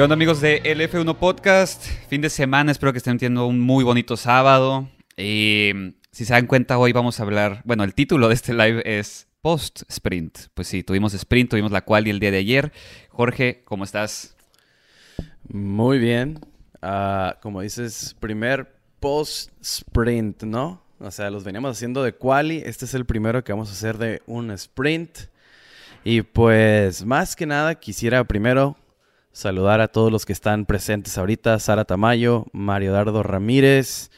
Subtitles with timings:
[0.00, 1.84] ¿Qué onda amigos de LF1 Podcast?
[2.08, 4.88] Fin de semana, espero que estén teniendo un muy bonito sábado.
[5.14, 5.72] Y
[6.10, 9.28] si se dan cuenta, hoy vamos a hablar, bueno, el título de este live es
[9.42, 10.38] Post Sprint.
[10.54, 12.72] Pues sí, tuvimos sprint, tuvimos la cual y el día de ayer.
[13.10, 14.38] Jorge, ¿cómo estás?
[15.46, 16.40] Muy bien.
[16.80, 20.82] Ah, como dices, primer post sprint, ¿no?
[20.98, 22.62] O sea, los veníamos haciendo de quali.
[22.64, 25.18] Este es el primero que vamos a hacer de un sprint.
[26.04, 28.78] Y pues, más que nada, quisiera primero
[29.32, 31.58] saludar a todos los que están presentes ahorita.
[31.58, 34.10] Sara Tamayo, Mario Dardo Ramírez,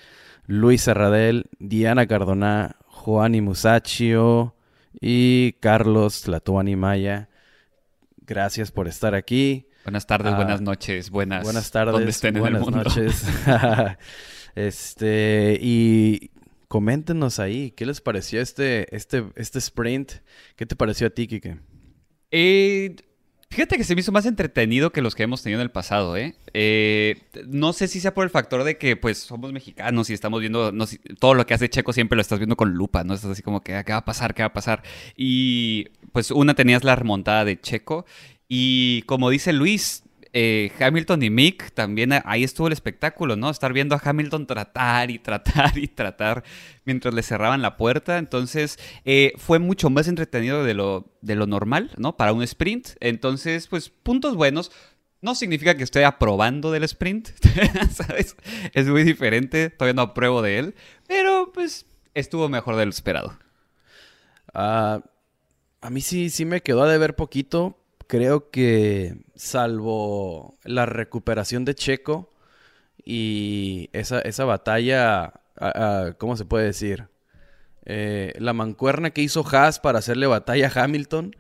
[0.46, 4.54] Luis Serradel, Diana Cardona, Juan Musacchio
[5.00, 7.28] y Carlos Tlatuani Maya.
[8.18, 9.66] Gracias por estar aquí.
[9.84, 11.42] Buenas tardes, buenas ah, noches, buenas.
[11.42, 13.26] Buenas tardes, buenas noches.
[14.54, 16.30] este, y
[16.68, 20.12] coméntenos ahí, ¿qué les pareció este, este, este sprint?
[20.54, 21.58] ¿Qué te pareció a ti, Kike?
[22.30, 22.96] Eh,
[23.52, 26.16] fíjate que se me hizo más entretenido que los que hemos tenido en el pasado,
[26.16, 26.34] ¿eh?
[26.54, 27.20] ¿eh?
[27.46, 30.72] no sé si sea por el factor de que, pues, somos mexicanos y estamos viendo,
[31.20, 33.14] todo lo que hace Checo siempre lo estás viendo con lupa, ¿no?
[33.14, 34.34] Estás así como que, ah, ¿qué va a pasar?
[34.34, 34.82] ¿Qué va a pasar?
[35.16, 38.06] Y, pues, una tenías la remontada de Checo
[38.48, 40.02] y como dice Luis,
[40.32, 43.50] eh, Hamilton y Mick, también ahí estuvo el espectáculo, ¿no?
[43.50, 46.42] Estar viendo a Hamilton tratar y tratar y tratar
[46.84, 48.18] mientras le cerraban la puerta.
[48.18, 52.16] Entonces, eh, fue mucho más entretenido de lo, de lo normal, ¿no?
[52.16, 52.90] Para un sprint.
[53.00, 54.72] Entonces, pues, puntos buenos.
[55.20, 57.28] No significa que esté aprobando del sprint,
[57.92, 58.36] ¿sabes?
[58.72, 60.74] Es muy diferente, todavía no apruebo de él,
[61.06, 63.38] pero pues estuvo mejor de lo esperado.
[64.52, 65.00] Ah,
[65.80, 67.78] a mí sí, sí me quedó de ver poquito,
[68.12, 72.28] creo que salvo la recuperación de Checo
[73.02, 75.32] y esa, esa batalla,
[76.18, 77.08] ¿cómo se puede decir?
[77.86, 81.34] Eh, la mancuerna que hizo Haas para hacerle batalla a Hamilton,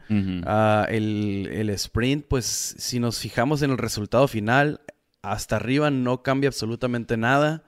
[0.88, 2.46] el, sprint, pues
[2.78, 4.80] si nos fijamos en el resultado final,
[5.20, 7.64] hasta arriba no cambia absolutamente nada.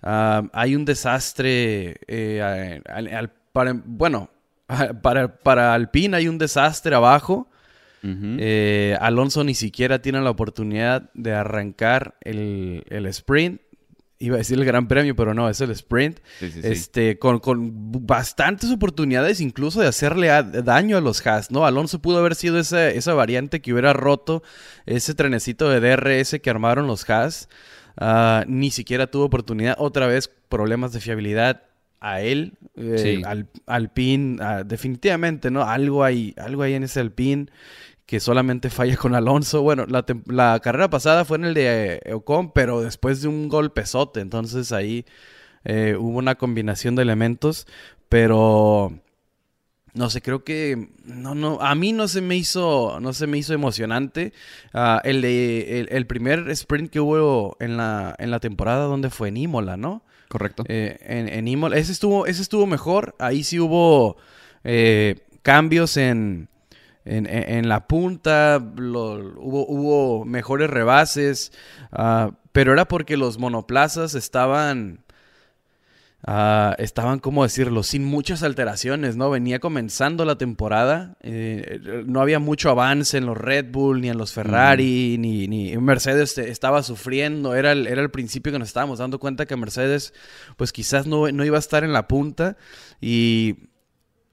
[0.00, 2.80] hay un desastre, eh,
[3.52, 4.30] para, bueno,
[5.02, 7.51] para, para Alpine hay un desastre abajo.
[8.04, 13.60] Eh, Alonso ni siquiera tiene la oportunidad de arrancar el, sprint.
[14.18, 16.20] Iba a decir el gran premio, pero no, es el sprint.
[16.40, 17.40] este, Con,
[18.06, 21.66] bastantes oportunidades incluso de hacerle daño a los Haas, ¿no?
[21.66, 24.42] Alonso pudo haber sido esa, esa variante que hubiera roto
[24.86, 27.48] ese trenecito de DRS que armaron los Haas.
[27.96, 29.76] Ah, ni siquiera tuvo oportunidad.
[29.78, 31.62] Otra vez, problemas de fiabilidad
[32.00, 35.62] a él, eh, al Alpine, ah, definitivamente, ¿no?
[35.62, 37.46] Algo hay, algo hay en ese Alpine
[38.12, 39.62] que solamente falla con Alonso.
[39.62, 44.20] Bueno, la, carrera pasada fue en el de eh, Ocon, pero después de un golpezote,
[44.20, 45.06] entonces ahí
[45.64, 47.66] eh, hubo una combinación de elementos,
[48.10, 48.92] pero
[49.94, 53.38] no sé, creo que no, no, a mí no se me hizo, no se me
[53.38, 54.34] hizo emocionante.
[54.74, 59.28] Ah, el de el, primer sprint que hubo en la, en la temporada donde fue
[59.28, 60.04] en Imola, ¿no?
[60.28, 60.64] Correcto.
[60.68, 63.14] Eh, en, en Imola, ese estuvo, ese estuvo mejor.
[63.18, 64.18] Ahí sí hubo
[65.42, 66.50] cambios en
[67.04, 71.52] en, la punta, hubo, hubo, mejores rebases,
[71.90, 75.00] ah, pero era porque los monoplazas estaban,
[76.28, 79.30] uh, estaban, ¿cómo decirlo?, sin muchas alteraciones, ¿no?
[79.30, 84.18] Venía comenzando la temporada, eh, no había mucho avance en los Red Bull, ni en
[84.18, 89.00] los Ferrari, ni, ni, Mercedes estaba sufriendo, era el, era el principio que nos estábamos
[89.00, 90.14] dando cuenta que Mercedes,
[90.56, 92.56] pues quizás no, no iba a estar en la punta
[93.00, 93.71] y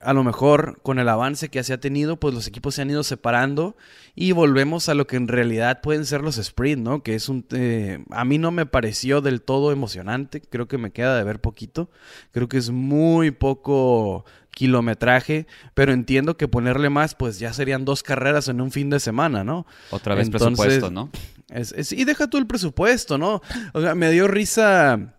[0.02, 2.90] a lo mejor con el avance que se ha tenido, pues los equipos se han
[2.90, 3.76] ido separando
[4.16, 7.04] y volvemos a lo que en realidad pueden ser los sprint, ¿no?
[7.04, 7.46] Que es un...
[7.52, 11.42] Eh, a mí no me pareció del todo emocionante, creo que me queda de ver
[11.42, 11.90] poquito,
[12.32, 18.02] creo que es muy poco kilometraje, pero entiendo que ponerle más, pues ya serían dos
[18.02, 19.66] carreras en un fin de semana, ¿no?
[19.90, 21.10] Otra vez presupuesto, ¿no?
[21.50, 23.42] Es, y deja tú el presupuesto, ¿no?
[23.74, 25.14] O sea, me dio risa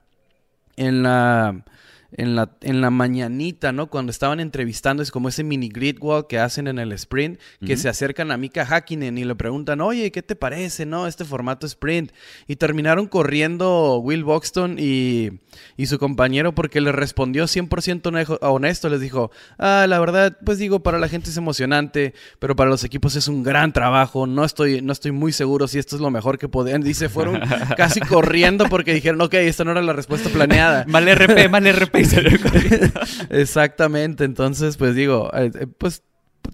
[0.77, 1.65] en la
[2.13, 3.89] en la, en la mañanita, ¿no?
[3.89, 7.77] Cuando estaban entrevistando, es como ese mini grid walk que hacen en el sprint, que
[7.77, 11.07] se acercan a Mika Hakkinen y le preguntan, oye, ¿qué te parece, no?
[11.07, 12.13] Este formato sprint.
[12.47, 15.41] Y terminaron corriendo Will Buxton y,
[15.77, 18.89] y su compañero porque le respondió 100% honesto.
[18.89, 22.85] Les dijo, ah, la verdad, pues digo, para la gente es emocionante, pero para los
[22.85, 24.27] equipos es un gran trabajo.
[24.27, 26.83] No estoy, no estoy muy seguro si esto es lo mejor que pueden.
[26.83, 27.41] Dice, fueron
[27.77, 30.85] casi corriendo porque dijeron, ok, esta no era la respuesta planeada.
[30.89, 32.00] mal RP, mal RP.
[33.31, 36.03] Exactamente, entonces pues digo, eh, eh, pues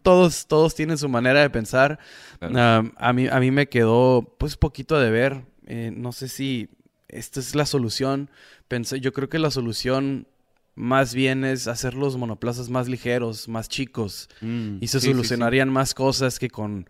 [0.03, 1.99] todos, todos tienen su manera de pensar.
[2.41, 5.43] a, mí, a mí me quedó pues poquito de ver.
[5.67, 6.69] Eh, no sé si
[7.09, 8.31] esta es la solución.
[8.69, 10.27] Pensé, yo creo que la solución
[10.75, 14.29] más bien es hacer los monoplazas más ligeros, más chicos.
[14.43, 16.89] Mm, y se solucionarían más cosas que con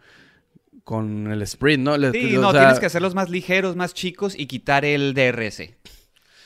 [0.85, 1.97] con el sprint, ¿no?
[1.97, 5.15] Le- Sí, o no, sea, tienes que hacerlos más ligeros, más chicos y quitar el
[5.15, 5.71] DRS.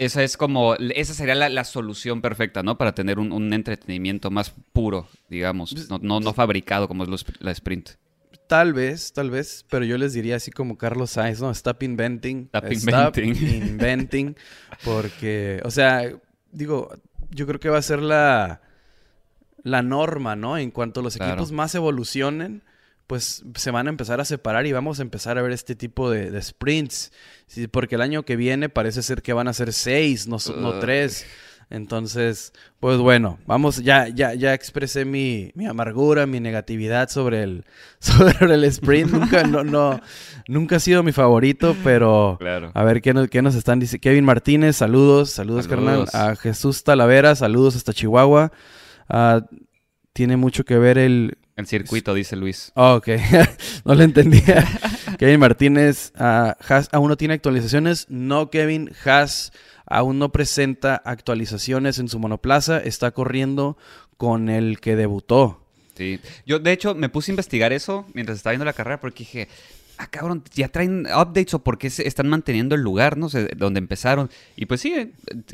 [0.00, 2.78] Esa es como, esa sería la, la solución perfecta, ¿no?
[2.78, 5.72] Para tener un, un entretenimiento más puro, digamos.
[5.74, 7.90] Pues, No, no, no fabricado como es los- la sprint.
[8.48, 11.50] Tal vez, tal vez, pero yo les diría así como Carlos Sainz, ¿no?
[11.50, 12.48] Stop inventing.
[12.52, 13.34] Stop Stop inventing.
[13.68, 14.36] inventing,
[14.82, 16.10] Porque, o sea,
[16.50, 16.90] digo,
[17.30, 18.62] yo creo que va a ser la,
[19.62, 20.56] la norma, ¿no?
[20.58, 21.32] En cuanto los Claro.
[21.32, 22.62] equipos más evolucionen,
[23.10, 26.12] pues se van a empezar a separar y vamos a empezar a ver este tipo
[26.12, 27.10] de, de sprints.
[27.48, 30.78] Sí, porque el año que viene parece ser que van a ser seis, no, no
[30.78, 31.26] tres.
[31.70, 37.64] Entonces, pues bueno, vamos, ya, ya, ya expresé mi, mi amargura, mi negatividad sobre el,
[37.98, 39.10] sobre el sprint.
[39.10, 40.00] Nunca, no, no,
[40.46, 42.70] nunca ha sido mi favorito, pero Claro.
[42.74, 44.02] a ver qué nos, qué nos están diciendo.
[44.02, 46.10] Kevin Martínez, saludos, saludos, Saludos.
[46.12, 46.30] carnal.
[46.30, 48.52] A Jesús Talavera, saludos hasta Chihuahua.
[49.08, 49.44] Ah,
[50.12, 51.38] tiene mucho que ver el.
[51.60, 52.72] El circuito, dice Luis.
[52.74, 53.08] Oh, ok,
[53.84, 54.66] no lo entendía.
[55.18, 58.06] Kevin Martínez, ah, Haas aún no tiene actualizaciones.
[58.08, 59.52] No, Kevin, Haas
[59.86, 62.78] aún no presenta actualizaciones en su monoplaza.
[62.78, 63.76] Está corriendo
[64.16, 65.60] con el que debutó.
[65.96, 66.20] Sí.
[66.46, 69.48] Yo, de hecho, me puse a investigar eso mientras estaba viendo la carrera porque dije,
[70.00, 73.28] ah, cabrón, ya traen updates o por qué se están manteniendo el lugar, ¿no?
[73.56, 74.30] donde empezaron.
[74.56, 75.12] Y pues sí, eh,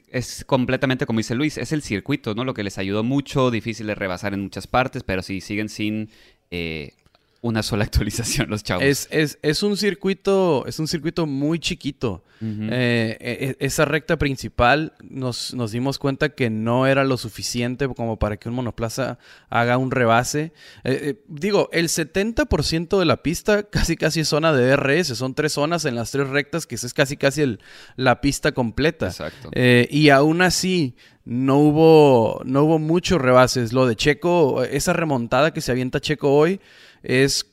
[0.08, 2.44] es completamente como dice Luis, es el circuito, ¿no?
[2.44, 6.10] Lo que les ayudó mucho, difícil de rebasar en muchas partes, pero sí, siguen sin
[6.52, 6.94] eh,
[7.42, 8.84] una sola actualización los chavos.
[8.84, 12.22] Es, es, es un circuito, es un circuito muy chiquito.
[12.38, 17.88] Eh, e- e- esa recta principal nos, nos dimos cuenta que no era lo suficiente
[17.88, 19.18] como para que un monoplaza
[19.48, 20.52] haga un rebase.
[20.84, 25.16] Eh, eh, digo, el 70% de la pista casi casi es zona de DRS.
[25.16, 27.60] Son tres zonas en las tres rectas que es casi casi el-
[27.96, 29.06] la pista completa.
[29.06, 29.50] Exacto.
[29.54, 30.94] Y aún así
[31.24, 33.72] no hubo, no hubo muchos rebases.
[33.72, 36.60] Lo de Checo, esa remontada que se avienta Checo hoy
[37.06, 37.46] es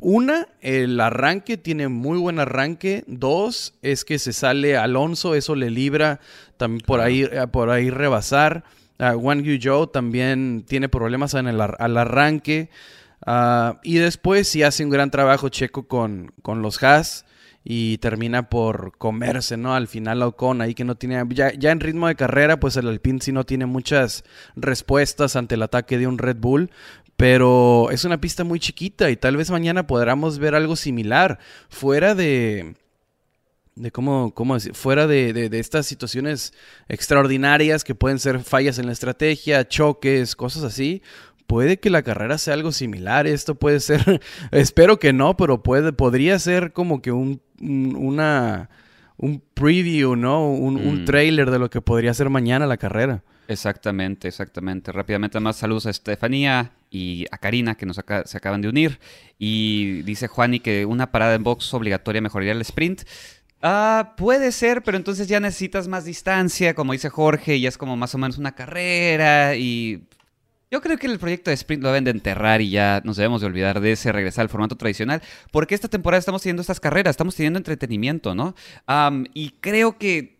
[0.00, 3.04] una, el arranque tiene muy buen arranque.
[3.06, 6.20] Dos, es que se sale Alonso, eso le libra
[6.56, 8.64] también por ahí, eh, por ahí rebasar.
[8.98, 12.70] Ah, Wang Yu Zhou también tiene problemas en el ar- al arranque.
[13.24, 17.24] Ah, y después sí hace un gran trabajo Checo con, con los Haas
[17.64, 19.74] y termina por comerse, ¿no?
[19.76, 22.88] Al final Ocon ahí que no tiene, ya, ya en ritmo de carrera, pues el
[22.88, 24.24] Alpine sí no tiene muchas
[24.56, 26.70] respuestas ante el ataque de un Red Bull,
[27.22, 31.38] pero es una pista muy chiquita y tal vez mañana podamos ver algo similar,
[31.68, 32.74] fuera de...
[33.76, 36.52] De cómo, cómo decir, fuera de, de- de estas situaciones
[36.88, 41.00] extraordinarias que pueden ser fallas en la estrategia, choques, cosas así,
[41.46, 43.28] puede que la carrera sea algo similar.
[43.28, 44.20] Esto puede ser,
[44.50, 48.68] espero que no, pero puede, podría ser como que un, un- una,
[49.16, 50.50] un preview, ¿no?
[50.50, 51.04] Un, un Mm.
[51.04, 53.22] trailer de lo que podría ser mañana la carrera.
[53.46, 54.90] Exactamente, exactamente.
[54.90, 59.00] Rápidamente más saludos a Estefanía y a Karina que nos se acaban de unir.
[59.38, 63.02] Y dice Juani que una parada en box obligatoria mejoraría el sprint.
[63.62, 67.96] Ah, puede ser, pero entonces ya necesitas más distancia, como dice Jorge, y es como
[67.96, 70.04] más o menos una carrera y
[70.72, 73.42] yo creo que el proyecto de sprint lo deben de enterrar y ya nos debemos
[73.42, 75.20] de olvidar de ese, regresar al formato tradicional,
[75.50, 78.54] porque esta temporada estamos teniendo estas carreras, estamos teniendo entretenimiento, ¿no?
[79.34, 80.31] Y creo que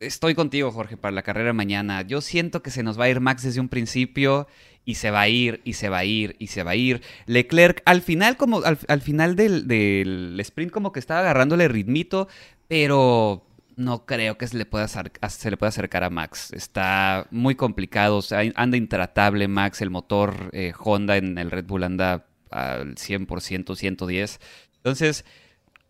[0.00, 2.02] estoy contigo, Jorge, para la carrera mañana.
[2.02, 4.46] Yo siento que se nos va a ir Max desde un principio
[4.84, 7.02] y se va a ir, y se va a ir, y se va a ir.
[7.26, 12.28] Leclerc, al final, como al, al final del, del sprint, como que estaba agarrándole ritmito,
[12.68, 16.52] pero no creo que se le pueda, se le pueda acercar a Max.
[16.52, 18.20] Está muy complicado,
[18.54, 24.40] anda intratable Max, el motor eh, Honda en el Red Bull anda al 100%, 110.
[24.76, 25.24] Entonces,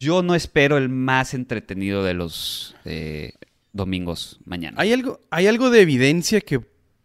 [0.01, 3.35] yo no espero el más entretenido de los eh,
[3.77, 4.77] domingos mañana.
[4.81, 6.61] Hay algo, hay algo de evidencia que,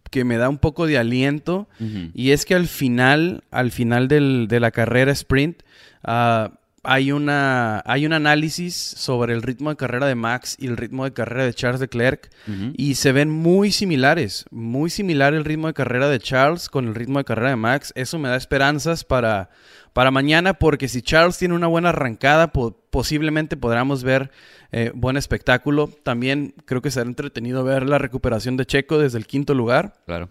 [0.10, 1.68] que me da un poco de aliento.
[2.13, 5.62] Y es que al final, al final del- de la carrera sprint,
[6.04, 6.51] ah,
[6.84, 11.04] hay, una, hay un análisis sobre el ritmo de carrera de Max y el ritmo
[11.04, 12.32] de carrera de Charles Leclerc.
[12.48, 12.74] Ujú.
[12.75, 16.96] Y se ven muy similares, muy similar el ritmo de carrera de Charles con el
[16.96, 17.92] ritmo de carrera de Max.
[17.96, 19.51] Eso me da esperanzas para,
[19.93, 24.31] para mañana porque si Charles tiene una buena arrancada, po- posiblemente podamos ver
[24.71, 25.89] eh, buen espectáculo.
[26.03, 29.95] También creo que será entretenido ver la recuperación de Checo desde el quinto lugar.
[30.05, 30.29] Claro.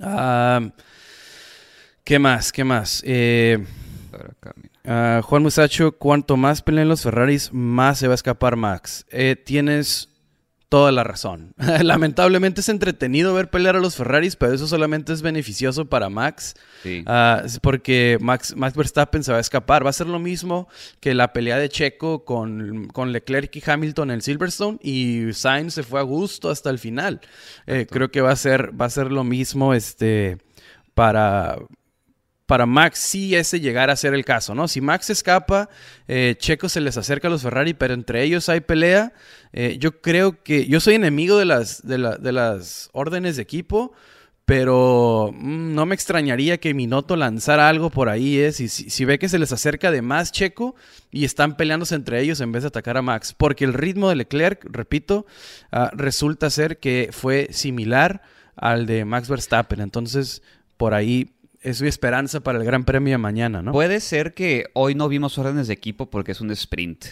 [0.00, 0.60] Ah,
[2.04, 2.52] ¿Qué más?
[2.52, 3.02] ¿Qué más?
[3.06, 3.64] Eh,
[4.84, 9.06] ah, Juan Musacho, cuanto más peleen los Ferraris, más se va a escapar Max.
[9.10, 10.08] Eh, tienes
[10.74, 11.54] toda la razón.
[11.84, 16.56] Lamentablemente es entretenido ver pelear a los Ferraris, pero eso solamente es beneficioso para Max.
[16.82, 17.04] Sí.
[17.06, 19.86] Ah, porque Max, Max Verstappen se va a escapar.
[19.86, 20.66] Va a ser lo mismo
[20.98, 25.84] que la pelea de Checo con, con Leclerc y Hamilton en Silverstone y Sainz se
[25.84, 27.20] fue a gusto hasta el final.
[27.68, 30.38] Eh, creo que va a ser, va a ser lo mismo este,
[30.92, 31.56] para,
[32.46, 34.68] para Max si ese llegara a ser el caso, ¿no?
[34.68, 35.70] Si Max escapa,
[36.08, 39.12] eh, Checo se les acerca a los Ferrari, pero entre ellos hay pelea.
[39.52, 43.92] Eh, yo creo que yo soy enemigo de las, de, las órdenes de equipo,
[44.44, 48.38] pero mm, no me extrañaría que Minoto lanzara algo por ahí.
[48.38, 48.52] ¿eh?
[48.52, 50.74] Si, si, ve que se les acerca de más Checo
[51.10, 53.32] y están peleándose entre ellos en vez de atacar a Max.
[53.32, 55.24] Porque el ritmo de Leclerc, repito,
[55.72, 58.20] ah, resulta ser que fue similar
[58.54, 59.80] al de Max Verstappen.
[59.80, 60.42] Entonces,
[60.76, 61.33] por ahí
[61.64, 63.72] es mi esperanza para el Gran Premio de mañana, ¿no?
[63.72, 67.06] Puede ser que hoy no vimos órdenes de equipo porque es un sprint.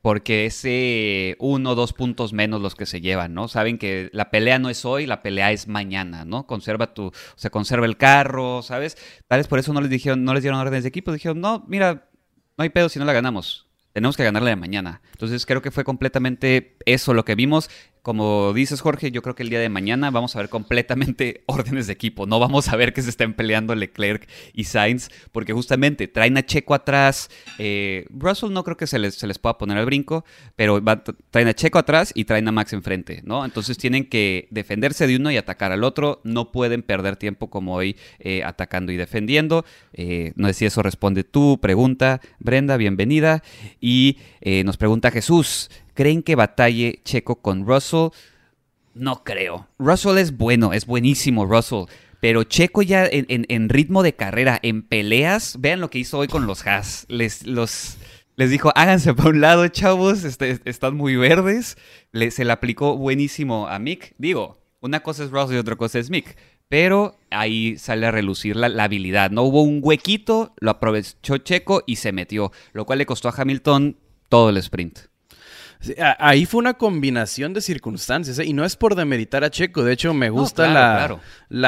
[0.00, 3.48] Porque ese uno o dos puntos menos los que se llevan, ¿no?
[3.48, 6.46] Saben que la pelea no es hoy, la pelea es mañana, ¿no?
[6.46, 8.96] Conserva tu, o sea, conserva el carro, ¿sabes?
[9.26, 11.64] Tal vez por eso no les dijeron, no les dieron órdenes de equipo, dijeron, no,
[11.66, 12.08] mira,
[12.56, 13.66] no hay pedo si no la ganamos.
[13.92, 15.02] Tenemos que ganarla de mañana.
[15.12, 17.68] Entonces creo que fue completamente eso lo que vimos
[18.02, 21.86] como dices Jorge, yo creo que el día de mañana vamos a ver completamente órdenes
[21.86, 22.26] de equipo.
[22.26, 26.44] No vamos a ver que se estén peleando Leclerc y Sainz, porque justamente traen a
[26.44, 27.30] Checo atrás.
[27.58, 30.24] Eh, Russell no creo que se les, pueda poner al brinco,
[30.56, 30.82] pero
[31.30, 33.44] traen a Checo atrás y traen a Max enfrente, ¿no?
[33.44, 36.20] Entonces tienen que defenderse de uno y atacar al otro.
[36.24, 39.64] No pueden perder tiempo como hoy eh, atacando y defendiendo.
[39.92, 43.42] Eh, no sé si eso responde tu pregunta, Brenda, bienvenida.
[43.80, 44.18] Y
[44.64, 45.68] nos pregunta Jesús.
[46.00, 48.08] ¿Creen que batalle Checo con Russell?
[48.94, 49.68] No creo.
[49.78, 51.92] Russell es bueno, es buenísimo Russell.
[52.22, 56.46] Pero Checo ya en, ritmo de carrera, en peleas, vean lo que hizo hoy con
[56.46, 57.04] los Haas.
[57.10, 61.76] Les, les dijo, háganse para un lado, chavos, este, están muy verdes.
[62.30, 64.14] se le aplicó buenísimo a Mick.
[64.16, 66.34] Digo, una cosa es Russell y otra cosa es Mick.
[66.70, 69.32] Pero ahí sale a relucir la, habilidad.
[69.32, 72.52] No hubo un huequito, lo aprovechó Checo y se metió.
[72.72, 73.98] Lo cual le costó a Hamilton
[74.30, 75.09] todo el sprint
[76.18, 78.44] ahí fue una combinación de circunstancias, ¿eh?
[78.44, 81.18] y no es por demeritar a Checo, de hecho me gusta la,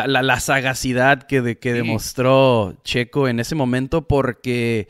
[0.07, 4.88] La, sagacidad que, de, que demostró Checo en ese momento porque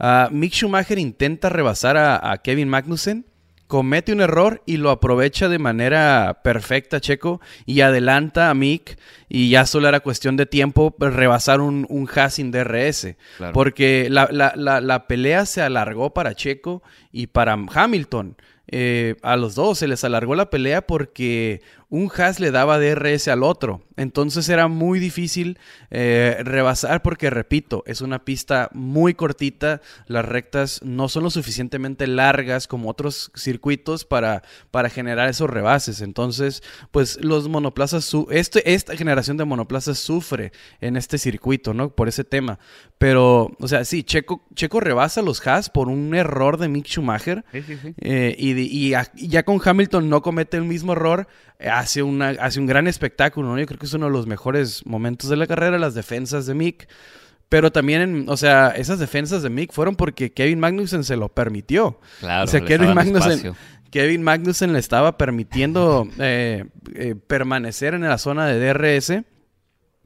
[0.00, 3.26] uh, Mick Schumacher intenta rebasar a, Kevin Magnussen,
[3.68, 9.50] comete un error y lo aprovecha de manera perfecta Checo y adelanta a Mick y
[9.50, 13.16] ya solo era cuestión de tiempo rebasar un, un Haas DRS.
[13.52, 18.36] Porque la, la, pelea se alargó para Checo y para Hamilton.
[18.66, 23.28] Eh, a los dos se les alargó la pelea porque un Haas le daba DRS
[23.28, 23.82] al otro.
[23.96, 25.58] Entonces era muy difícil
[25.90, 29.80] eh, rebasar porque, repito, es una pista muy cortita.
[30.06, 36.00] Las rectas no son lo suficientemente largas como otros circuitos para, para generar esos rebases.
[36.00, 41.90] Entonces, pues los monoplazas, este, esta generación de monoplazas sufre en este circuito, ¿no?
[41.90, 42.58] Por ese tema.
[42.98, 47.44] Pero, o sea, sí, Checo, Checo rebasa los Haas por un error de Mick Schumacher.
[47.52, 48.90] Eh, y,
[49.28, 51.26] ya con Hamilton no comete el mismo error
[51.60, 53.58] hace, una, hace un gran espectáculo, ¿no?
[53.58, 56.54] Yo creo que es uno de los mejores momentos de la carrera, las defensas de
[56.54, 56.88] Mick.
[57.48, 62.00] Pero también, o sea, esas defensas de Mick fueron porque Kevin Magnussen se lo permitió.
[62.20, 63.54] Claro, o sea, Kevin Magnussen,
[63.90, 69.22] Kevin Magnussen le estaba permitiendo eh, eh, permanecer en la zona de DRS.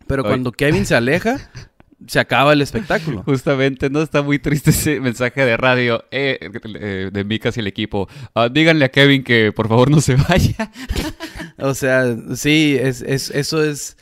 [0.07, 1.51] Pero cuando Kevin se aleja,
[2.07, 3.23] se acaba el espectáculo.
[3.25, 4.03] Justamente, ¿no?
[4.03, 8.09] Está muy triste ese mensaje de radio eh, eh, de Micas y el equipo.
[8.35, 10.71] Ah, díganle a Kevin que por favor no se vaya.
[11.59, 13.97] o sea, sí, es, eso es...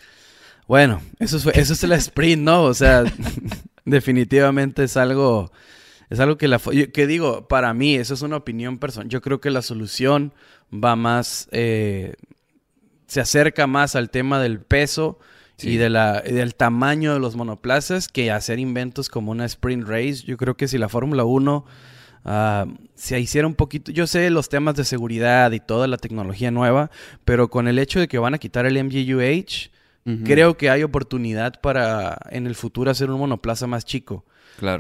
[0.68, 2.64] Bueno, eso es, eso es el sprint, ¿no?
[2.64, 3.04] O sea,
[3.84, 5.50] definitivamente es algo...
[6.10, 6.60] Es algo que la...
[6.92, 9.08] Que digo, para mí, eso es una opinión personal.
[9.08, 10.34] Yo creo que la solución
[10.72, 11.48] va más...
[11.50, 12.14] Eh,
[13.06, 15.18] se acerca más al tema del peso
[15.62, 20.22] y de la, del tamaño de los monoplazas que hacer inventos como una sprint race.
[20.26, 21.64] Yo creo que si la Fórmula 1
[22.24, 26.50] ah, se hiciera un poquito, yo sé los temas de seguridad y toda la tecnología
[26.50, 26.90] nueva,
[27.24, 29.70] pero con el hecho de que van a quitar el MGUH,
[30.24, 34.24] creo que hay oportunidad para en el futuro hacer un monoplaza más chico.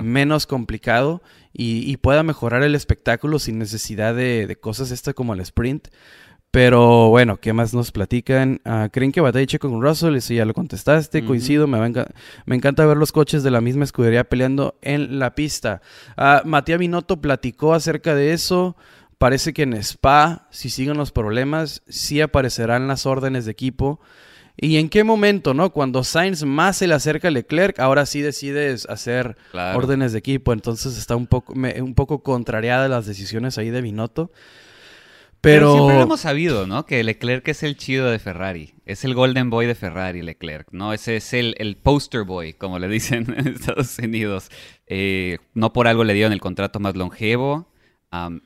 [0.02, 5.40] menos complicado y, pueda mejorar el espectáculo sin necesidad de, de cosas estas como el
[5.40, 5.88] sprint.
[6.56, 8.62] Pero bueno, ¿qué más nos platican?
[8.64, 10.16] Ah, ¿Creen que batalla Checo con Russell?
[10.16, 11.66] Eso ya lo contestaste, coincido.
[11.66, 11.78] Me,
[12.46, 15.82] me, encanta ver los coches de la misma escudería peleando en la pista.
[16.16, 18.74] Uh, Matías Binotto platicó acerca de eso.
[19.18, 24.00] Parece que en Spa, si siguen los problemas, sí aparecerán las órdenes de equipo.
[24.56, 25.74] ¿Y en qué momento, no?
[25.74, 30.54] Cuando Sainz más se le acerca a Leclerc, ahora sí decides hacer órdenes de equipo.
[30.54, 34.30] Entonces está un poco, un poco contrariada las decisiones ahí de Binotto.
[35.46, 35.72] Pero...
[35.72, 36.86] siempre lo hemos sabido, ¿no?
[36.86, 38.74] Que Leclerc es el chido de Ferrari.
[38.84, 40.92] Es el Golden Boy de Ferrari, Leclerc, ¿no?
[40.92, 44.50] Ese es el, el poster boy, como le dicen en Estados Unidos.
[44.86, 47.68] Eh, no por algo le dieron el contrato más longevo.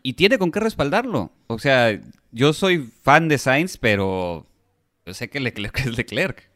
[0.03, 1.33] y tiene con qué respaldarlo.
[1.47, 1.99] O sea,
[2.33, 4.47] yo soy fan de Sainz, pero
[5.07, 6.50] yo sé que Leclerc es Leclerc.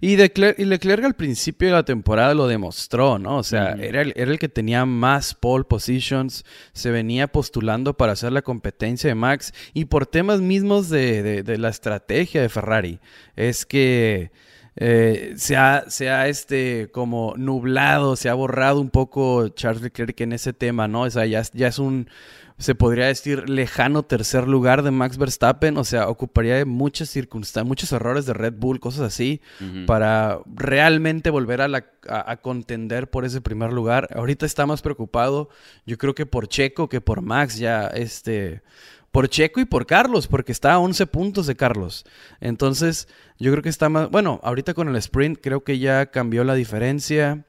[0.00, 3.36] Y, Leclerc, y Leclerc al principio de la temporada lo demostró, ¿no?
[3.38, 8.12] O sea, era, el, era el que tenía más pole positions, se venía postulando para
[8.12, 12.48] hacer la competencia de Max y por temas mismos de, de- de la estrategia de
[12.48, 13.00] Ferrari.
[13.36, 14.30] Es que
[14.80, 20.20] eh, se ha, se ha, este, como nublado, se ha borrado un poco Charles Leclerc
[20.20, 21.02] en ese tema, ¿no?
[21.02, 22.08] O sea, ya, ya es un,
[22.58, 25.76] se podría decir, lejano tercer lugar de Max Verstappen.
[25.76, 29.40] O sea, ocuparía muchas circunstancias, muchos errores de Red Bull, cosas así,
[29.86, 34.08] para realmente volver a, la- a- a contender por ese primer lugar.
[34.14, 35.48] Ahorita está más preocupado,
[35.86, 38.60] yo creo que por Checo que por Max, ya, este,
[39.12, 42.04] por Checo y por Carlos, porque está a 11 puntos de Carlos.
[42.40, 46.42] Entonces, yo creo que está más, bueno, ahorita con el sprint creo que ya cambió
[46.44, 47.44] la diferencia.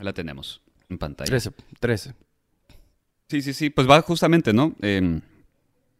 [0.00, 1.28] La tenemos en pantalla.
[1.28, 2.14] 13, 13.
[3.32, 3.70] Sí, sí, sí.
[3.70, 4.74] Pues va justamente, ¿no?
[4.82, 5.22] Em,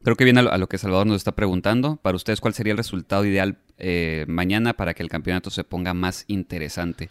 [0.03, 1.97] creo que viene a lo, que Salvador nos está preguntando.
[1.97, 5.95] Para ustedes, ¿cuál sería el resultado ideal eh, mañana para que el campeonato se ponga
[5.95, 7.09] más interesante?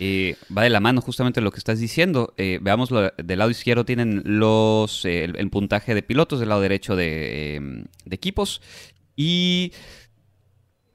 [0.00, 2.34] Eh, va de la mano justamente lo que estás diciendo.
[2.36, 6.62] Eh, veamos, del lado izquierdo tienen los eh, el, el puntaje de pilotos, del lado
[6.62, 8.62] derecho de, em, de equipos.
[9.14, 9.72] Y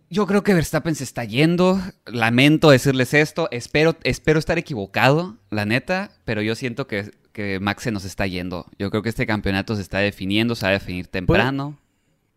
[0.09, 1.79] yo creo que Verstappen se está yendo.
[2.07, 3.47] Lamento decirles esto.
[3.51, 6.11] Espero, espero estar equivocado, la neta.
[6.25, 8.65] Pero yo siento que, que Max se nos está yendo.
[8.79, 11.77] Yo creo que este campeonato se está definiendo, se va a definir temprano.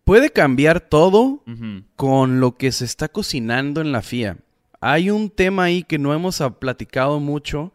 [0.03, 1.45] Puede cambiar todo
[1.95, 4.39] con lo que se está cocinando en la FIA.
[4.81, 7.73] Hay un tema ahí que no hemos platicado mucho,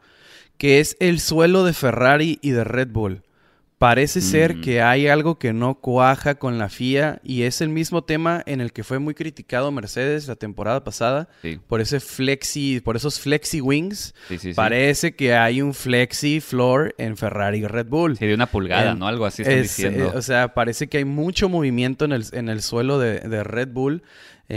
[0.58, 3.24] que es el suelo de Ferrari y de Red Bull.
[3.84, 4.62] Parece ser Mm.
[4.62, 8.62] que hay algo que no cuaja con la FIA y es el mismo tema en
[8.62, 13.20] el que fue muy criticado Mercedes la temporada pasada Sí, por ese flexi, por esos
[13.20, 14.16] flexi wings.
[14.30, 14.50] sí, sí.
[14.50, 14.54] sí.
[14.54, 18.16] Parece que hay un flexi floor en Ferrari y Red Bull.
[18.18, 19.06] Sí, de una pulgada, Eh, ¿no?
[19.06, 20.06] Algo así están Es, diciendo.
[20.06, 23.44] eh, o sea, parece que hay mucho movimiento en el, en el suelo de, de
[23.44, 24.02] Red Bull.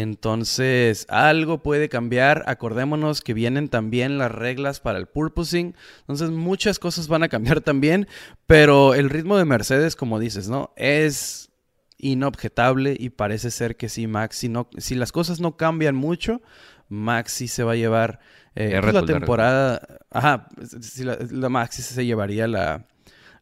[0.01, 2.45] Entonces, algo puede cambiar.
[2.49, 5.75] Acordémonos que vienen también las reglas para el purposing.
[6.01, 8.07] Entonces, muchas cosas van a cambiar también.
[8.47, 10.75] Pero el ritmo de Mercedes, como dices, ¿no?
[10.77, 11.51] Es
[11.97, 14.37] inobjetable y parece ser que sí, Max.
[14.37, 16.43] Si, no, si las cosas no cambian mucho,
[16.91, 18.21] Max sí se va a llevar
[18.55, 19.81] eh, pues, la temporada.
[20.11, 20.49] Ajá,
[20.83, 22.87] si la, la Max sí se llevaría la,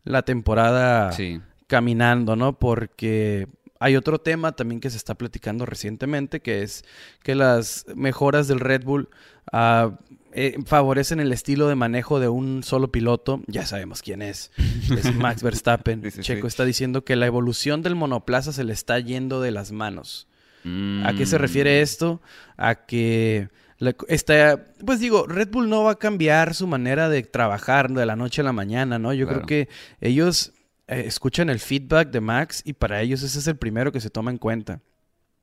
[0.04, 1.40] la temporada Sí.
[1.66, 2.60] caminando, ¿no?
[2.60, 3.48] Porque
[3.84, 6.84] hay otro tema también que se está platicando recientemente, que es
[7.22, 9.08] que las mejoras del Red Bull
[9.52, 9.98] ah,
[10.32, 13.42] eh, favorecen el estilo de manejo de un solo piloto.
[13.46, 14.50] Ya sabemos quién es.
[14.96, 16.02] Es Max Verstappen.
[16.02, 16.46] Sí, sí, Checo sí.
[16.48, 20.26] está diciendo que la evolución del monoplaza se le está yendo de las manos.
[20.64, 21.40] ¿A qué se Mm.
[21.42, 22.22] refiere esto?
[22.56, 27.22] A que la- esta, pues digo, Red Bull no va a cambiar su manera de
[27.22, 29.12] trabajar de la noche a la mañana, ¿no?
[29.12, 29.42] Yo Claro.
[29.44, 29.68] creo que
[30.00, 30.52] ellos
[30.86, 34.10] eh, escuchan el feedback de Max y para ellos ese es el primero que se
[34.10, 34.80] toma en cuenta.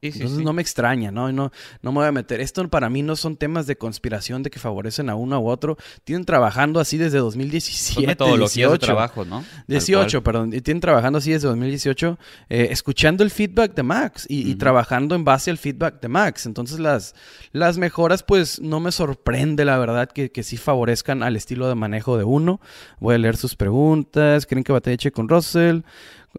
[0.02, 0.44] Sí, sí, Entonces sí.
[0.44, 1.32] no me extraña, ¿no?
[1.32, 1.52] No,
[1.84, 2.42] no me voy a meter.
[2.42, 5.78] Esto para mí no son temas de conspiración de que favorecen a uno u otro.
[6.04, 8.80] Tienen trabajando así desde 2017, Son metodologías de 18.
[8.80, 9.42] trabajo, ¿no?
[9.42, 10.24] Tal 18, cual.
[10.24, 10.50] perdón.
[10.64, 12.18] Tienen trabajando así desde 2018,
[12.50, 16.48] eh, escuchando el feedback de Max y, trabajando en base al feedback de Max.
[16.48, 17.14] Entonces las,
[17.52, 21.76] las mejoras, pues no me sorprende, la verdad, que, que sí favorezcan al estilo de
[21.76, 22.60] manejo de uno.
[23.00, 24.48] Voy a leer sus preguntas.
[24.48, 25.82] ¿Creen que batalle con Russell?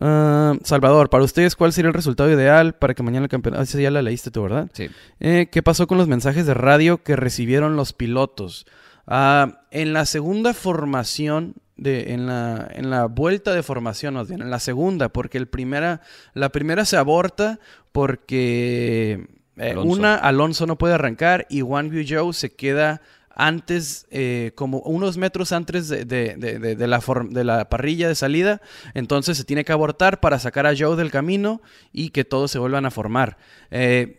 [0.00, 3.60] Ah, Salvador, para ustedes, ¿cuál sería el resultado ideal para que mañana el campeonato...
[3.60, 4.68] Ah, esa ya la leíste tú, ¿verdad?
[4.72, 4.88] Sí.
[5.20, 8.66] Eh, ¿Qué pasó con los mensajes de radio que recibieron los pilotos?
[9.06, 14.42] Ah, en la segunda formación, de, en, la, en la vuelta de formación, más bien,
[14.42, 16.00] en la segunda, porque el primera,
[16.34, 17.58] la primera se aborta
[17.90, 19.26] porque
[19.56, 19.90] eh, Alonso.
[19.90, 23.02] una, Alonso no puede arrancar y Juan Yu Zhou se queda
[23.36, 28.60] antes, eh, como unos metros antes de, de- de- la de la parrilla de salida,
[28.94, 31.60] entonces se tiene que abortar para sacar a Joe del camino
[31.92, 33.36] y que todos se vuelvan a formar.
[33.70, 34.18] Eh,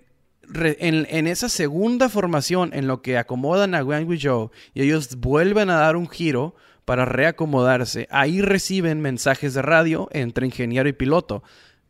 [0.54, 5.78] en esa segunda formación, en lo que acomodan a Wang Joe y ellos vuelven a
[5.78, 6.54] dar un giro
[6.86, 11.44] para reacomodarse, ahí reciben mensajes de radio entre ingeniero y piloto.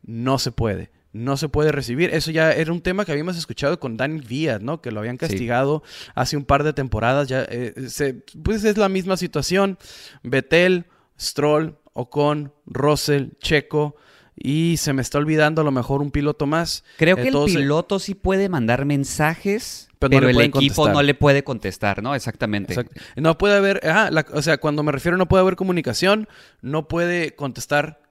[0.03, 0.91] No se puede.
[1.13, 2.09] No se puede recibir.
[2.13, 4.81] Eso ya era un tema que habíamos escuchado con Danny Díaz, ¿no?
[4.81, 5.19] Que lo habían Sí.
[5.19, 5.83] castigado
[6.15, 7.27] hace un par de temporadas.
[7.27, 9.77] Ya, eh, se- pues es la misma situación.
[10.23, 10.85] Betel,
[11.19, 13.95] Stroll, Ocon, Russell, Checo.
[14.35, 16.83] Y se me está olvidando a lo mejor un piloto más.
[16.97, 20.93] Creo Eh, que el eh, piloto sí puede mandar mensajes, Pero no el equipo contestar.
[20.93, 22.15] no le puede contestar, ¿no?
[22.15, 22.73] Exactamente.
[22.73, 22.99] Exacto.
[23.15, 26.27] No puede haber, ajá, la- o sea, cuando me refiero no puede haber comunicación,
[26.63, 28.01] no puede contestar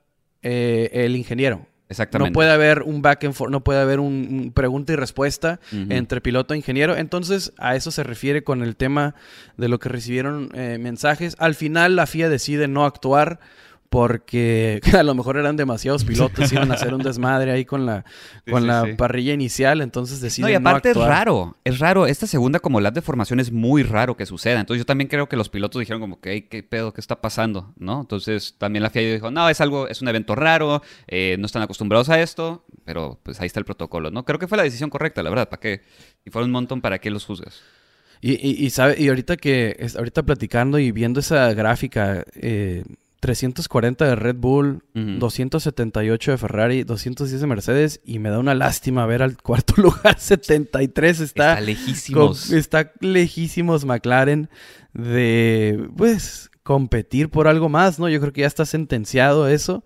[0.45, 1.67] eh, el ingeniero.
[1.93, 2.31] Exactamente.
[2.31, 5.61] No puede haber un back and forth, no puede haber un, un pregunta y respuesta
[5.71, 6.97] entre piloto e ingeniero.
[6.97, 9.15] Entonces, a eso se refiere con el tema
[9.57, 11.37] de lo que recibieron eh, mensajes.
[11.39, 13.41] Al final, la FIA decide no actuar
[13.93, 18.07] porque a lo mejor eran demasiados pilotos, iban a hacer un desmadre ahí con la,
[18.49, 22.59] con la parrilla inicial, entonces deciden no, y aparte es raro, es raro, esta segunda
[22.59, 25.51] como lap de formación es muy raro que suceda, entonces yo también creo que los
[25.51, 26.95] pilotos dijeron como que, ¿qué pedo?
[26.95, 27.75] ¿Qué está pasando?
[27.77, 28.01] ¿No?
[28.01, 31.61] Entonces también la FIA dijo, no, es algo, es un evento raro, eh, no están
[31.61, 34.25] acostumbrados a esto, pero pues ahí está el protocolo, ¿no?
[34.25, 35.83] Creo que fue la decisión correcta, la verdad, ¿para qué?
[36.25, 37.61] Si fuera un montón, ¿para qué los juzgas?
[38.23, 42.85] Y, y, sabe, y ahorita que, ahorita platicando y viendo esa gráfica, eh,
[43.23, 49.07] 340 de Red Bull, 278 de Ferrari, 210 de Mercedes y me da una lástima
[49.07, 52.51] ver al cuarto lugar 73 está, está lejísimos.
[52.51, 54.51] está lejísimos McLaren
[54.93, 58.09] de pues competir por algo más, ¿no?
[58.09, 59.85] Yo creo que ya está sentenciado eso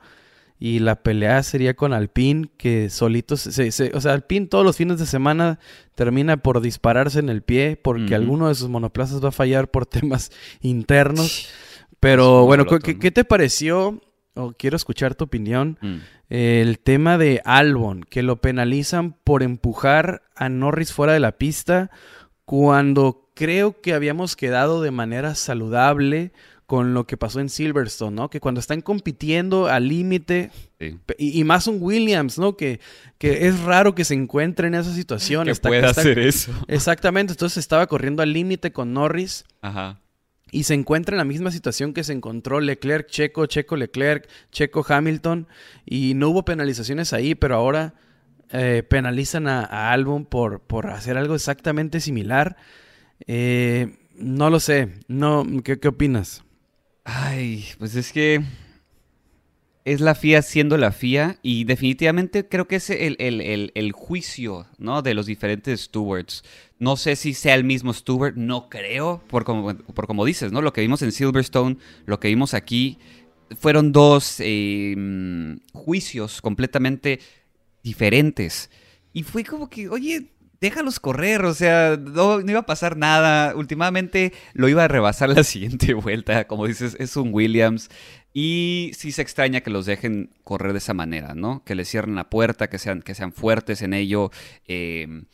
[0.58, 4.98] y la pelea sería con Alpine que solitos se, o sea, Alpine todos los fines
[4.98, 5.58] de semana
[5.94, 9.84] termina por dispararse en el pie porque alguno de sus monoplazas va a fallar por
[9.84, 11.50] temas internos.
[12.00, 14.00] Pero bueno, ¿qué, te pareció?
[14.34, 15.78] O quiero escuchar tu opinión.
[15.80, 15.96] Mm.
[16.28, 21.90] El tema de Albon, que lo penalizan por empujar a Norris fuera de la pista
[22.44, 26.32] cuando creo que habíamos quedado de manera saludable
[26.66, 28.28] con lo que pasó en Silverstone, ¿no?
[28.28, 30.50] Que cuando están compitiendo al límite,
[31.16, 32.56] y, más un Williams, ¿no?
[32.56, 32.80] Que,
[33.18, 35.46] que es raro que se encuentre en esa situación.
[35.46, 36.52] Que pueda hacer eso.
[36.66, 39.44] Exactamente, entonces estaba corriendo al límite con Norris.
[39.62, 40.00] Ajá
[40.50, 44.84] y se encuentra en la misma situación que se encontró Leclerc, Checo, Checo, Leclerc, Checo,
[44.88, 45.48] Hamilton,
[45.84, 47.94] y no hubo penalizaciones ahí, pero ahora
[48.50, 52.56] eh, penalizan a, Albon por, por hacer algo exactamente similar.
[53.26, 56.44] Eh, no lo sé, no, ¿qué, ¿qué opinas?
[57.04, 58.42] Ay, pues es que
[59.86, 65.00] es la FIA siendo la FIA y definitivamente creo que es el, juicio ¿no?
[65.00, 66.42] de los diferentes stewards.
[66.78, 70.60] No sé si sea el mismo steward, no creo, por como, por como dices, ¿no?
[70.60, 72.98] Lo que vimos en Silverstone, lo que vimos aquí,
[73.58, 77.20] fueron dos em, juicios completamente
[77.82, 78.70] diferentes.
[79.12, 83.54] Y fue como que, oye, déjalos correr, o sea, no, iba a pasar nada.
[83.54, 87.88] Últimamente lo iba a rebasar la siguiente vuelta, como dices, es un Williams.
[88.32, 91.64] Y sí se extraña que los dejen correr de esa manera, ¿no?
[91.64, 94.30] Que les cierren la puerta, que sean, que sean fuertes en ello.
[94.66, 95.24] Em,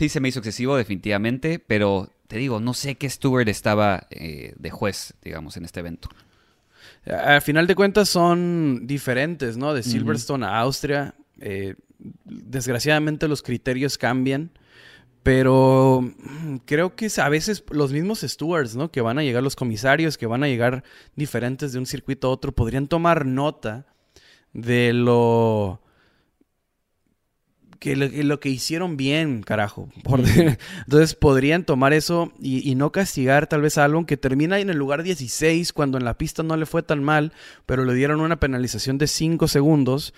[0.00, 4.54] sí se me hizo excesivo, definitivamente, pero te digo, no sé qué Stewart estaba eh,
[4.56, 6.08] de juez, digamos, en este evento.
[7.04, 9.74] Al final de cuentas son diferentes, ¿no?
[9.74, 11.14] De Silverstone a Austria.
[11.38, 11.74] Eh,
[12.24, 14.52] desgraciadamente los criterios cambian.
[15.22, 16.14] Pero
[16.64, 18.90] creo que a veces los mismos stewards, ¿no?
[18.90, 20.82] Que van a llegar los comisarios, que van a llegar
[21.14, 23.84] diferentes de un circuito a otro, podrían tomar nota
[24.54, 25.82] de lo
[27.80, 29.88] que lo, que hicieron bien, carajo.
[30.04, 34.68] Entonces podrían tomar eso y, y, no castigar tal vez a Albon que termina en
[34.68, 37.32] el lugar 16 cuando en la pista no le fue tan mal,
[37.64, 40.12] pero le dieron una penalización de 5 segundos.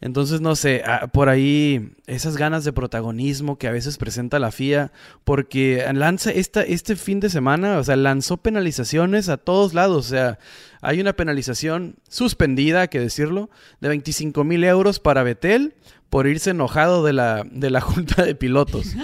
[0.00, 4.52] Entonces, no sé, ah, por ahí esas ganas de protagonismo que a veces presenta la
[4.52, 4.92] FIA,
[5.24, 10.08] porque lanza esta, este fin de semana, o sea, lanzó penalizaciones a todos lados, o
[10.08, 10.38] sea,
[10.82, 15.74] hay una penalización suspendida, hay que decirlo, de 25 mil euros para Betel
[16.10, 18.94] por irse enojado de la, de la junta de pilotos.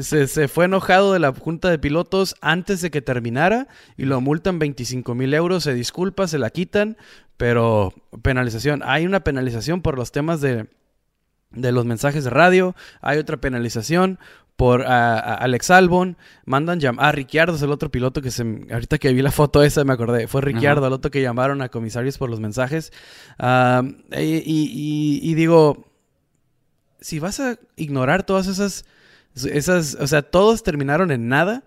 [0.00, 4.20] Se, se, fue enojado de la junta de pilotos antes de que terminara y lo
[4.20, 6.96] multan 25 mil euros, se disculpa, se la quitan,
[7.36, 8.82] pero penalización.
[8.84, 10.66] Hay una penalización por los temas de,
[11.50, 12.74] de los mensajes de radio.
[13.00, 14.18] Hay otra penalización
[14.60, 16.18] por Alex Albon.
[16.44, 17.06] Mandan llamar.
[17.06, 18.42] Ah, Ricciardo es el otro piloto que se.
[18.70, 20.28] Ahorita que vi la foto esa me acordé.
[20.28, 22.92] Fue Ricciardo el otro que llamaron a comisarios por los mensajes.
[23.38, 25.86] Ah, y, digo.
[27.00, 28.84] Si vas a ignorar todas esas.
[29.34, 29.96] Esas.
[30.00, 31.64] O sea, todos terminaron en nada.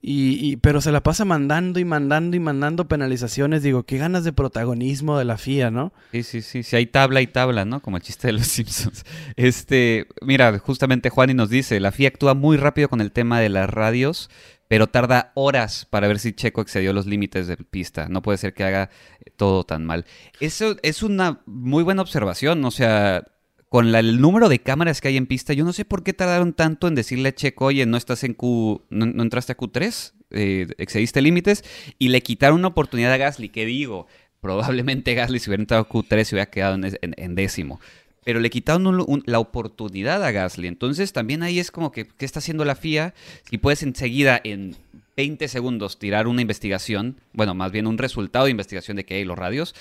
[0.00, 3.62] Y, pero se la pasa mandando y mandando y mandando penalizaciones.
[3.62, 5.92] Digo, qué ganas de protagonismo de la FIA, ¿no?
[6.12, 6.62] Sí, sí, sí.
[6.62, 7.80] Si hay tabla y tabla, ¿no?
[7.80, 9.04] Como el chiste de los Simpsons.
[9.36, 13.40] Este, mira, justamente Juan y nos dice, la FIA actúa muy rápido con el tema
[13.40, 14.30] de las radios,
[14.68, 18.08] pero tarda horas para ver si Checo excedió los límites de pista.
[18.08, 18.90] No puede ser que haga
[19.36, 20.04] todo tan mal.
[20.38, 22.64] Eso es una muy buena observación.
[22.64, 23.24] O sea,
[23.68, 26.54] con el número de cámaras que hay en pista, yo no sé por qué tardaron
[26.54, 30.66] tanto en decirle a Checo, oye, no estás en Q, no, entraste a Q3, eh,
[30.78, 31.64] excediste límites,
[31.98, 34.06] y le quitaron una oportunidad a Gasly, que digo,
[34.40, 37.80] probablemente Gasly si hubiera entrado a Q3 se hubiera quedado en, décimo.
[38.24, 40.68] Pero le quitaron la oportunidad a Gasly.
[40.68, 43.14] Entonces también ahí es como que, ¿qué está haciendo la FIA?
[43.48, 44.76] Si puedes enseguida en
[45.16, 49.24] 20 segundos tirar una investigación, bueno, más bien un resultado de investigación de que hay
[49.24, 49.74] los radios,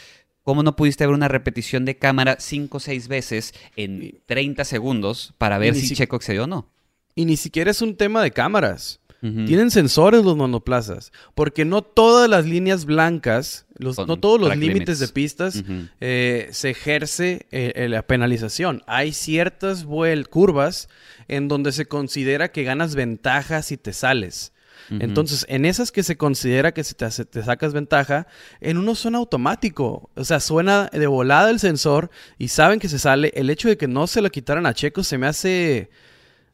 [0.48, 5.34] ¿Cómo no pudiste ver una repetición de cámara cinco o seis veces en 30 segundos
[5.38, 6.70] para ver si, Checo excedió o no?
[7.16, 9.02] Y ni siquiera es un tema de cámaras.
[9.20, 15.00] Tienen sensores los monoplazas, porque no todas las líneas blancas, los, no todos los límites
[15.00, 15.66] de pistas
[16.00, 18.84] eh, se ejerce eh, la penalización.
[18.88, 19.86] Hay ciertas
[20.30, 20.88] curvas
[21.28, 24.54] en donde se considera que ganas ventaja si te sales.
[24.90, 28.28] Entonces, en esas que se considera que si te, te, sacas ventaja,
[28.62, 30.10] en uno suena automático.
[30.16, 33.32] O sea, suena de volada el sensor y saben que se sale.
[33.36, 35.90] El hecho de que no se lo quitaran a Checo se me hace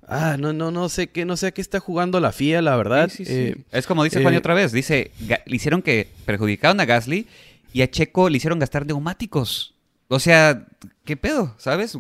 [0.08, 2.76] Ah, no, no, no sé qué, no sé a qué está jugando la FIA, la
[2.76, 3.10] verdad.
[3.20, 7.28] Eh, es como dice Juan eh, otra vez, dice, le hicieron que perjudicaron a Gasly
[7.72, 9.76] y a Checo le hicieron gastar neumáticos.
[10.10, 10.68] O sea,
[11.06, 11.56] ¿qué pedo?
[11.58, 11.98] ¿Sabes?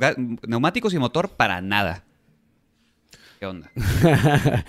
[0.48, 2.04] neumáticos y motor para nada.
[3.43, 3.69] ¿Qué onda?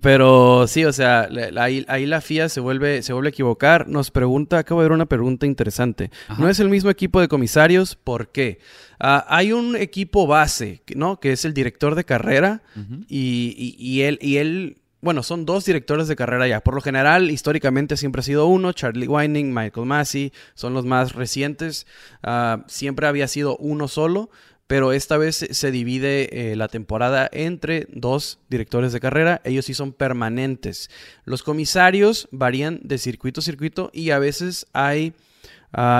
[0.00, 3.88] Pero sí, o sea, ahí, la FIA se vuelve, se vuelve a equivocar.
[3.88, 6.12] Nos pregunta, acabo de ver una pregunta interesante.
[6.38, 7.96] ¿No es el mismo equipo de comisarios?
[7.96, 8.60] ¿Por qué?
[9.00, 11.18] Ah, hay un equipo base, ¿no?
[11.18, 12.62] Que es el director de carrera
[13.08, 16.60] y, él, y él, bueno, son dos directores de carrera ya.
[16.60, 21.16] Por lo general, históricamente siempre ha sido uno, Charlie Whining, Michael Massey, son los más
[21.16, 21.88] recientes.
[22.22, 24.30] Ah, siempre había sido uno solo,
[24.70, 29.40] pero esta vez se divide eh, la temporada entre dos directores de carrera.
[29.42, 30.90] Ellos sí son permanentes.
[31.24, 35.12] Los comisarios varían de circuito a circuito y a veces hay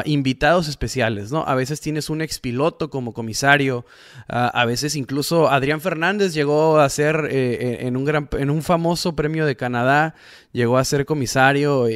[0.05, 1.45] invitados especiales, ¿no?
[1.47, 3.85] A veces tienes un expiloto como comisario,
[4.27, 8.63] a veces incluso Adrián Fernández llegó a ser eh, eh, en, un gran, en un
[8.63, 10.17] famoso premio de Canadá,
[10.53, 11.87] llegó a ser comisario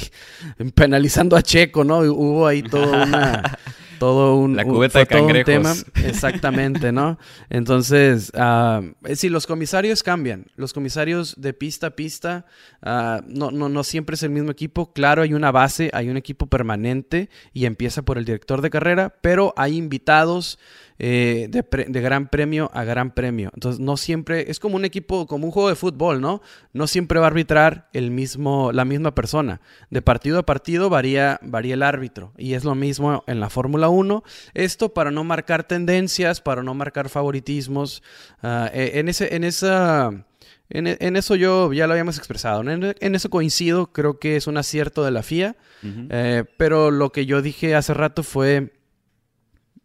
[0.74, 1.98] penalizando a Checo, ¿no?
[1.98, 3.58] Hubo ahí toda una
[4.02, 5.72] todo un, La cubeta de tema.
[6.04, 7.20] Exactamente, ¿no?
[7.50, 10.46] Entonces, uh, sí, los comisarios cambian.
[10.56, 12.44] Los comisarios de pista a pista,
[12.82, 14.92] ah, no, no, no siempre es el mismo equipo.
[14.92, 19.14] Claro, hay una base, hay un equipo permanente y empieza por el director de carrera,
[19.20, 20.58] pero hay invitados
[20.98, 23.50] eh, de, gran premio a gran premio.
[23.54, 26.42] Entonces, no siempre, es como un equipo, como un juego de fútbol, ¿no?
[26.72, 29.60] No siempre va a arbitrar el mismo, la misma persona.
[29.90, 32.32] De partido a partido varía, varía el árbitro.
[32.36, 34.22] Y es lo mismo en la Fórmula 1.
[34.54, 38.02] Esto para no marcar tendencias, para no marcar favoritismos.
[38.42, 40.26] Ah, e, en, ese, en esa...
[40.74, 42.62] En, eso yo ya lo habíamos expresado.
[42.62, 45.54] En, eso coincido, creo que es un acierto de la FIA.
[45.82, 48.72] Eh, pero lo que yo dije hace rato fue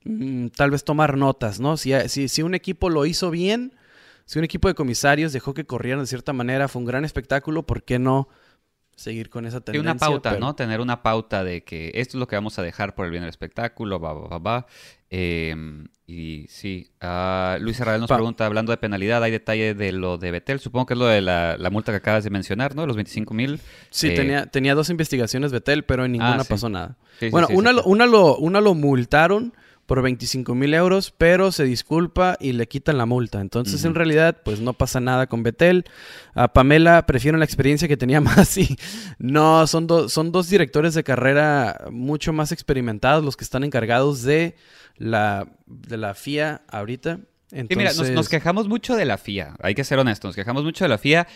[0.08, 1.78] Mm, tal vez tomar notas, ¿no?
[1.78, 3.74] Si, si, si un equipo lo hizo bien,
[4.26, 7.64] si un equipo de comisarios dejó que corrieran de cierta manera, fue un gran espectáculo,
[7.64, 8.28] ¿por qué no
[8.96, 9.90] seguir con esa tendencia?
[9.90, 10.56] Y una pauta, ¿no?
[10.56, 13.22] Tener una pauta de que esto es lo que vamos a dejar por el bien
[13.22, 14.68] del espectáculo, va, va, va,
[15.10, 20.18] em, y sí, uh, Luis Herrera nos pregunta, hablando de penalidad, ¿hay detalle de lo
[20.18, 20.60] de Betel?
[20.60, 22.88] Supongo que es lo de la, multa que acabas de mencionar, ¿no?
[22.88, 23.60] Los 25 mil.
[23.90, 26.98] Sí, eh, tenía, tenía dos investigaciones Betel, pero en ninguna ah, pasó nada.
[27.32, 29.54] bueno, una, una, lo, una lo multaron
[29.88, 33.40] por 25 mil euros, pero se disculpa y le quitan la multa.
[33.40, 35.86] Entonces, en realidad, pues no pasa nada con Betel.
[36.34, 38.78] A Pamela prefiero la experiencia que tenía más y
[39.18, 44.56] no, son, son dos directores de carrera mucho más experimentados los que están encargados de
[44.98, 47.22] la, de la FIA ahorita.
[47.52, 50.90] mira, nos, quejamos mucho de la FIA, hay que ser honestos, nos quejamos mucho de
[50.90, 51.28] la FIA,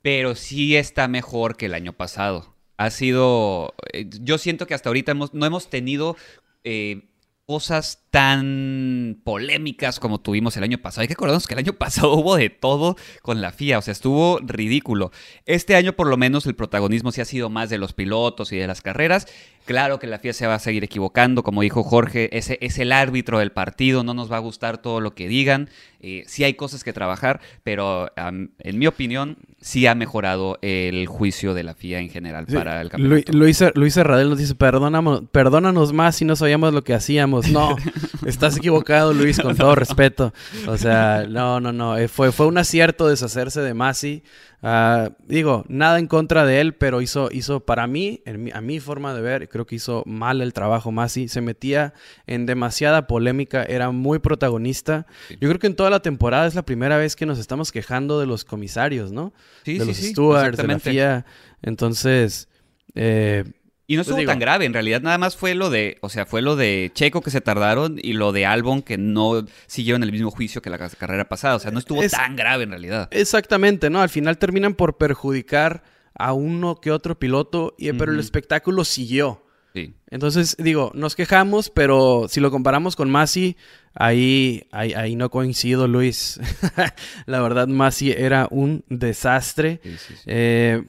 [0.00, 2.54] pero sí está mejor que el año pasado.
[2.76, 6.16] Ha sido, eh, yo siento que hasta ahorita no hemos tenido...
[6.62, 7.08] Eh,
[7.46, 11.02] cosas tan polémicas como tuvimos el año pasado.
[11.02, 13.92] Hay que acordarnos que el año pasado hubo de todo con la FIA, o sea,
[13.92, 15.12] estuvo ridículo.
[15.44, 18.56] Este año por lo menos el protagonismo sí ha sido más de los pilotos y
[18.56, 19.26] de las carreras.
[19.66, 22.92] Claro que la FIA se va a seguir equivocando, como dijo Jorge, ese es el
[22.92, 25.68] árbitro del partido, no nos va a gustar todo lo que digan.
[26.00, 31.52] Eh, sí hay cosas que trabajar, pero en mi opinión sí ha mejorado el juicio
[31.52, 33.32] de la FIA en general para el campeonato.
[33.32, 37.48] Luis, Luis nos dice, perdónanos, perdónanos más si no sabíamos lo que hacíamos.
[37.50, 37.74] No,
[38.26, 40.32] estás equivocado Luis, con todo respeto.
[40.66, 44.22] O sea, no, no, no, eh, fue, fue un acierto deshacerse de Masi.
[44.62, 49.14] Ah, digo, nada en contra de él, pero hizo, hizo para mí, a mi forma
[49.14, 51.28] de ver, creo que hizo mal el trabajo Masi.
[51.28, 51.94] Se metía
[52.26, 55.06] en demasiada polémica, era muy protagonista.
[55.30, 58.18] Yo creo que en toda la temporada es la primera vez que nos estamos quejando
[58.18, 59.32] de los comisarios, ¿no?
[59.64, 61.26] Sí, de sí, los stewards, de la FIA.
[61.62, 62.48] Entonces,
[62.94, 63.44] eh,
[63.88, 66.42] y no estuvo tan grave, en realidad nada más fue lo de, o sea, fue
[66.42, 70.30] lo de Checo que se tardaron y lo de Albon que no siguieron el mismo
[70.30, 73.08] juicio que la carrera pasada, o sea, no estuvo tan grave en realidad.
[73.12, 74.02] Exactamente, ¿no?
[74.02, 79.44] Al final terminan por perjudicar a uno que otro piloto, y, pero el espectáculo siguió.
[79.72, 79.94] Sí.
[80.10, 83.56] Entonces, digo, nos quejamos, pero si lo comparamos con Masi,
[83.94, 86.40] ahí, ahí, ahí no coincido, Luis.
[87.26, 89.80] la verdad, Masi era un desastre.
[89.82, 90.82] Sí, sí, eh,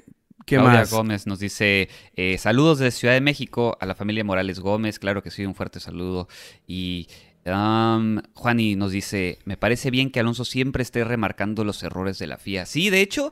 [0.48, 4.62] ¿Qué Claudia Gómez nos dice, eh, saludos desde Ciudad de México a la familia Morales
[4.62, 6.30] Gómez, claro que sí, un fuerte saludo.
[6.66, 7.10] Y
[7.46, 12.28] um, Juani nos dice, me parece bien que Alonso siempre esté remarcando los errores de
[12.28, 12.66] la FIA.
[12.66, 13.32] Sí, de hecho,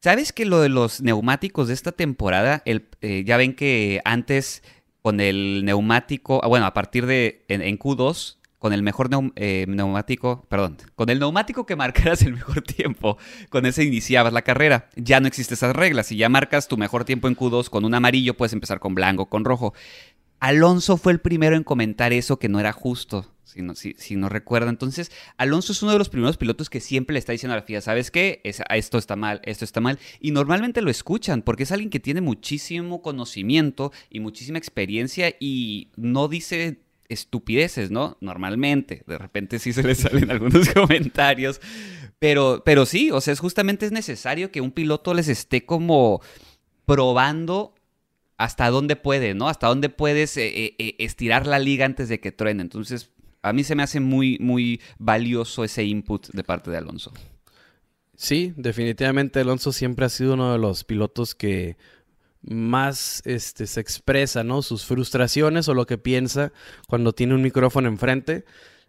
[0.00, 4.62] ¿Sabes que lo de los neumáticos de esta temporada, el, eh, ya ven que antes
[5.02, 10.44] con el neumático, ah, bueno, a partir de en, Q2, con el mejor eh, neumático,
[10.48, 13.16] perdón, con el neumático que marcaras el mejor tiempo,
[13.48, 14.88] con ese iniciabas la carrera.
[14.96, 16.08] Ya no existen esas reglas.
[16.08, 19.26] Si ya marcas tu mejor tiempo en Q2 con un amarillo, puedes empezar con blanco,
[19.26, 19.72] con rojo.
[20.40, 23.36] Alonso fue el primero en comentar eso que no era justo
[23.96, 24.68] si no, recuerda.
[24.68, 27.62] Entonces, Alonso es uno de los primeros pilotos que siempre le está diciendo a la
[27.62, 28.40] FIA, ¿sabes qué?
[28.44, 29.98] esto está mal, esto está mal.
[30.20, 35.90] Y normalmente lo escuchan porque es alguien que tiene muchísimo conocimiento y muchísima experiencia y
[35.96, 38.16] no dice estupideces, ¿no?
[38.20, 41.60] Normalmente, de repente sí se le salen algunos comentarios,
[42.18, 46.20] pero, pero sí, o sea, es justamente es necesario que un piloto les esté como
[46.86, 47.74] probando
[48.38, 49.48] hasta dónde puede, ¿no?
[49.48, 52.62] Hasta dónde puedes eh, eh, eh, estirar la liga antes de que truene.
[52.62, 53.10] Entonces,
[53.42, 57.12] a mí se me hace muy, muy valioso ese input de parte de Alonso.
[58.14, 61.76] Sí, definitivamente Alonso siempre ha sido uno de los pilotos que
[62.42, 64.62] más este, se expresa, ¿no?
[64.62, 66.52] Sus frustraciones o lo que piensa
[66.88, 68.44] cuando tiene un micrófono enfrente.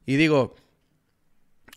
[0.05, 0.55] Y digo,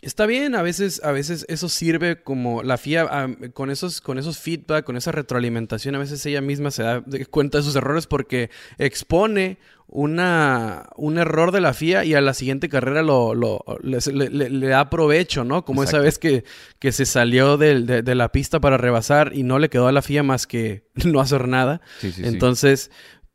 [0.02, 4.38] Está bien, a veces, a veces eso sirve como la FIA, con, esos, con esos
[4.38, 8.50] feedback, con esa retroalimentación, a veces ella misma se da cuenta de sus errores porque
[8.78, 9.58] expone
[9.88, 14.88] una, un error de la FIA y a la siguiente carrera lo, lo le, da
[14.88, 15.64] provecho, ¿no?
[15.64, 16.44] Como esa vez que,
[16.78, 20.00] que se salió de, de, la pista para rebasar y no le quedó a la
[20.00, 21.80] FIA más que no hacer nada.
[22.02, 22.90] Entonces,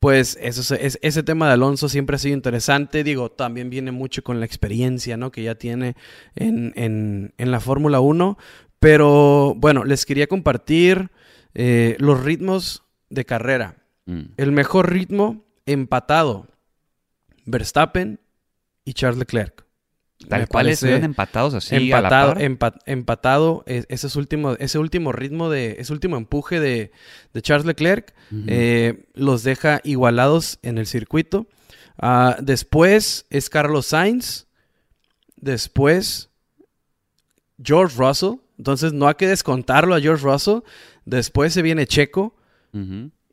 [0.06, 3.04] pues eso es, ese tema de Alonso siempre ha sido interesante.
[3.04, 5.32] Digo, también viene mucho con la experiencia, ¿no?
[5.32, 5.96] Que ya tiene
[6.36, 8.38] en, la Fórmula 1.
[8.78, 11.10] Pero bueno, les quería compartir
[11.56, 13.78] eh, los ritmos de carrera.
[14.06, 14.26] Mm.
[14.38, 16.50] El mejor ritmo empatado.
[17.48, 18.20] Verstappen
[18.84, 19.65] y Charles Leclerc.
[20.28, 21.76] Tal cual estuvieron empatados así.
[21.76, 26.92] Empatado, a la empatado ese, último, ese último ritmo de, ese último empuje de,
[27.42, 28.14] Charles Leclerc
[28.48, 31.48] eh, los deja igualados en el circuito.
[31.98, 34.48] Ah, después es Carlos Sainz.
[35.36, 36.30] Después
[37.64, 38.40] George Russell.
[38.58, 40.60] Entonces no hay que descontarlo a George Russell.
[41.06, 42.36] Después se viene Checo.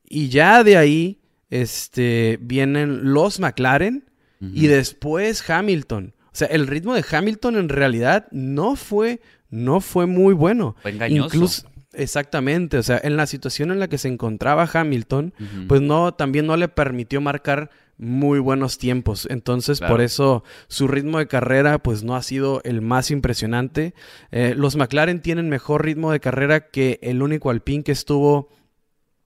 [0.09, 4.05] Y ya de ahí este, vienen los McLaren.
[4.41, 6.15] Y después Hamilton.
[6.33, 10.77] O sea, el ritmo de Hamilton en realidad no fue, no fue muy bueno.
[10.81, 11.27] Fue engañoso.
[11.27, 12.79] Incluso, exactamente.
[12.79, 15.35] O sea, en la situación en la que se encontraba Hamilton,
[15.69, 19.29] pues no, también no le permitió marcar muy buenos tiempos.
[19.31, 23.95] Entonces, por eso su ritmo de carrera, pues no ha sido el más impresionante.
[24.31, 28.49] Eh, los McLaren tienen mejor ritmo de carrera que el único Alpine que estuvo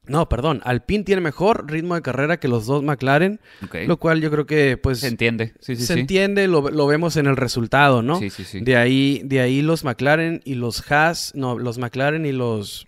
[0.08, 3.40] no, perdón, Alpine tiene mejor ritmo de carrera que los dos McLaren,
[3.86, 7.26] lo cual yo creo que pues se entiende, sí, sí, se entiende, lo, vemos en
[7.26, 8.18] el resultado, ¿no?
[8.18, 8.60] Sí, sí, sí.
[8.60, 12.86] De ahí, de ahí los McLaren y los Haas, no, los McLaren y los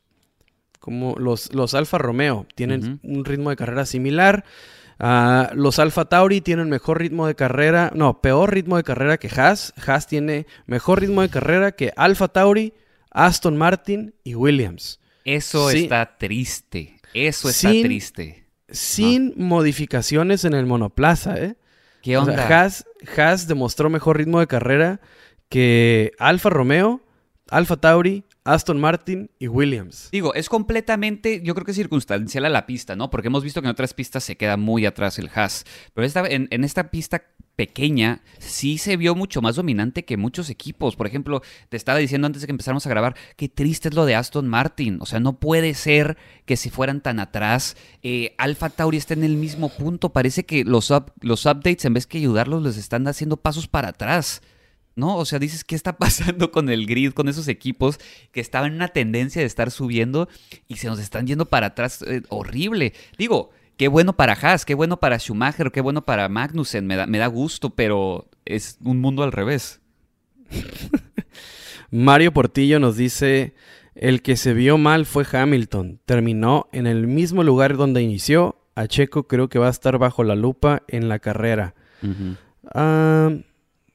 [0.78, 4.44] como los, los Alfa Romeo tienen un ritmo de carrera similar.
[4.98, 9.28] Ah, los Alfa Tauri tienen mejor ritmo de carrera, no, peor ritmo de carrera que
[9.28, 9.74] Haas.
[9.86, 12.72] Haas tiene mejor ritmo de carrera que Alfa Tauri,
[13.10, 14.98] Aston Martin y Williams.
[15.24, 16.97] Eso está triste.
[17.26, 18.44] Eso está triste.
[18.68, 21.56] Sin modificaciones en el monoplaza, ¿eh?
[22.02, 22.46] ¿Qué onda?
[22.46, 25.00] O Haas, demostró mejor ritmo de carrera
[25.48, 27.02] que Alfa Romeo,
[27.50, 30.08] Alfa Tauri, Aston Martin y Williams.
[30.12, 33.10] Digo, es completamente, yo creo que circunstancial a la pista, ¿no?
[33.10, 35.64] Porque hemos visto que en otras pistas se queda muy atrás el Haas.
[35.94, 37.24] Pero esta, en, en esta pista
[37.58, 40.94] pequeña, sí se vio mucho más dominante que muchos equipos.
[40.94, 44.06] Por ejemplo, te estaba diciendo antes de que empezáramos a grabar, qué triste es lo
[44.06, 44.98] de Aston Martin.
[45.00, 46.16] O sea, no puede ser
[46.46, 47.76] que se fueran tan atrás.
[48.04, 50.10] Eh, Alfa Tauri está en el mismo punto.
[50.10, 54.40] Parece que los, los updates, en vez que ayudarlos, les están haciendo pasos para atrás.
[54.94, 55.16] ¿no?
[55.16, 57.98] O sea, dices, ¿qué está pasando con el grid, con esos equipos
[58.30, 60.28] que estaban en una tendencia de estar subiendo
[60.68, 62.02] y se nos están yendo para atrás?
[62.02, 62.92] Eh, horrible.
[63.18, 67.06] Digo, Qué bueno para Haas, qué bueno para Schumacher, qué bueno para Magnussen, me da,
[67.06, 69.80] me da gusto, pero es un mundo al revés.
[71.92, 73.54] Mario Portillo nos dice,
[73.94, 78.88] el que se vio mal fue Hamilton, terminó en el mismo lugar donde inició, a
[78.88, 81.76] Checo creo que va a estar bajo la lupa en la carrera.
[82.74, 83.30] Ah,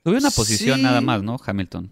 [0.02, 1.38] Tuve una posición nada más, ¿no?
[1.46, 1.92] Hamilton.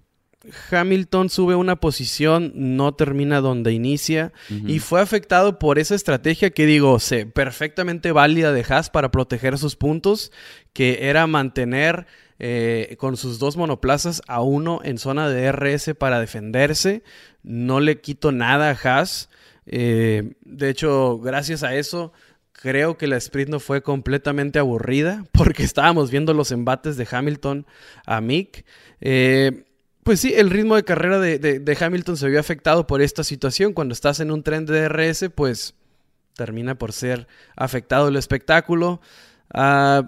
[0.71, 6.65] Hamilton sube una posición, no termina donde inicia y fue afectado por esa estrategia que
[6.65, 10.31] digo, sé, perfectamente válida de Haas para proteger sus puntos,
[10.73, 12.07] que era mantener
[12.39, 17.03] eh, con sus dos monoplazas a uno en zona de RS para defenderse.
[17.43, 19.29] No le quito nada a Haas.
[19.67, 22.13] Eh, de hecho, gracias a eso,
[22.51, 27.67] creo que la sprint no fue completamente aburrida porque estábamos viendo los embates de Hamilton
[28.07, 28.65] a Mick.
[29.01, 29.65] Eh,
[30.03, 33.73] pues sí, el ritmo de carrera de, Hamilton se vio afectado por esta situación.
[33.73, 35.75] Cuando estás en un tren de DRS, pues
[36.35, 39.01] termina por ser afectado el espectáculo.
[39.53, 40.03] Ah,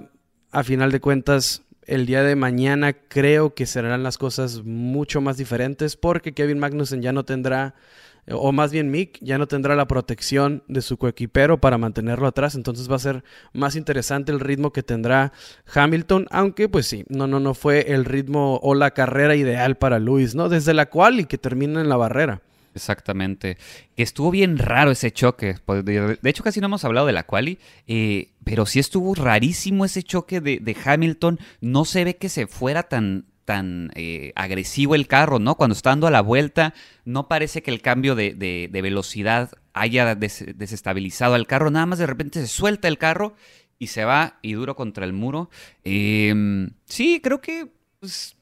[0.51, 5.37] a final de cuentas, el día de mañana creo que serán las cosas mucho más
[5.37, 7.75] diferentes porque Kevin Magnussen ya no tendrá
[8.29, 12.55] o más bien Mick ya no tendrá la protección de su coequipero para mantenerlo atrás,
[12.55, 15.33] entonces va a ser más interesante el ritmo que tendrá
[15.73, 19.99] Hamilton, aunque pues sí, no no no fue el ritmo o la carrera ideal para
[19.99, 20.49] Luis, ¿no?
[20.49, 22.41] Desde la cual y que termina en la barrera.
[22.75, 23.57] Exactamente.
[23.97, 25.55] Estuvo bien raro ese choque.
[25.65, 29.85] Pues, de hecho, casi no hemos hablado de la quali, eh, pero sí estuvo rarísimo
[29.85, 31.39] ese choque de, de, Hamilton.
[31.61, 35.55] No se ve que se fuera tan, tan eh, agresivo el carro, ¿no?
[35.55, 36.73] Cuando está dando a la vuelta,
[37.05, 42.41] no parece que el cambio de, velocidad haya desestabilizado al carro, nada más de repente
[42.41, 43.35] se suelta el carro
[43.79, 45.49] y se va y duro contra el muro.
[45.83, 47.69] Em, sí, creo que...
[47.99, 48.35] Pues,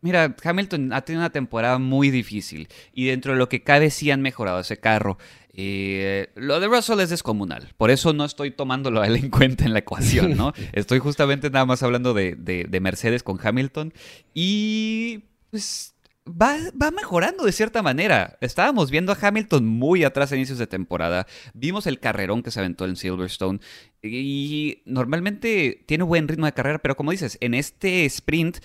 [0.00, 4.10] mira, Hamilton ha tenido una temporada muy difícil y dentro de lo que cabe sí
[4.10, 5.18] han mejorado ese carro.
[5.60, 9.64] Eh, lo de Russell es descomunal, por eso no estoy tomándolo a él en cuenta
[9.64, 10.52] en la ecuación, ¿no?
[10.72, 13.92] estoy justamente nada más hablando de, Mercedes con Hamilton
[14.34, 15.96] y pues
[16.28, 18.38] va, va, mejorando de cierta manera.
[18.40, 22.60] Estábamos viendo a Hamilton muy atrás a inicios de temporada, vimos el carrerón que se
[22.60, 23.58] aventó en Silverstone
[24.00, 28.58] y normalmente tiene buen ritmo de carrera, pero como dices, en este sprint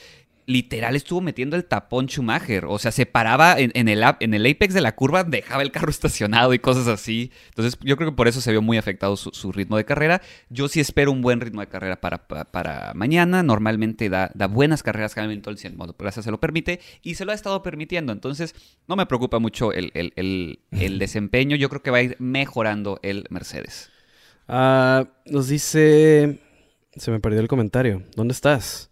[0.45, 2.65] literal estuvo metiendo el tapón Schumacher.
[2.65, 5.89] O sea, se paraba en, el, en el apex de la curva, dejaba el carro
[5.91, 7.31] estacionado y cosas así.
[7.49, 10.21] Entonces, yo creo que por eso se vio muy afectado su, ritmo de carrera.
[10.49, 13.43] Yo sí espero un buen ritmo de carrera para, para, mañana.
[13.43, 17.25] Normalmente da, da, buenas carreras Hamilton si el modo plaza se lo permite y se
[17.25, 18.11] lo ha estado permitiendo.
[18.11, 18.55] Entonces,
[18.87, 21.55] no me preocupa mucho el, desempeño.
[21.55, 23.91] Yo creo que va a ir mejorando el Mercedes.
[24.47, 26.39] Ah, nos dice.
[26.95, 28.03] Se me perdió el comentario.
[28.15, 28.91] ¿Dónde estás?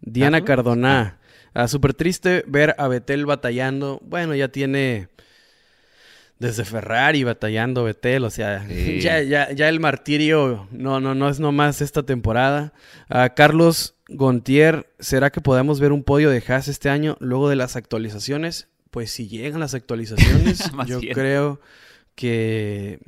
[0.00, 1.18] Diana Cardona.
[1.52, 4.00] Ah, Súper triste ver a Betel batallando.
[4.04, 5.08] Bueno, ya tiene
[6.40, 8.66] desde Ferrari batallando Betel, o sea,
[9.00, 12.72] ya, ya, ya, el martirio no, no, no es nomás esta temporada.
[13.08, 17.56] Ah, Carlos Gontier, ¿será que podemos ver un podio de Haas este año luego de
[17.56, 18.68] las actualizaciones?
[18.90, 21.60] Pues si llegan las actualizaciones, yo creo
[22.14, 23.00] que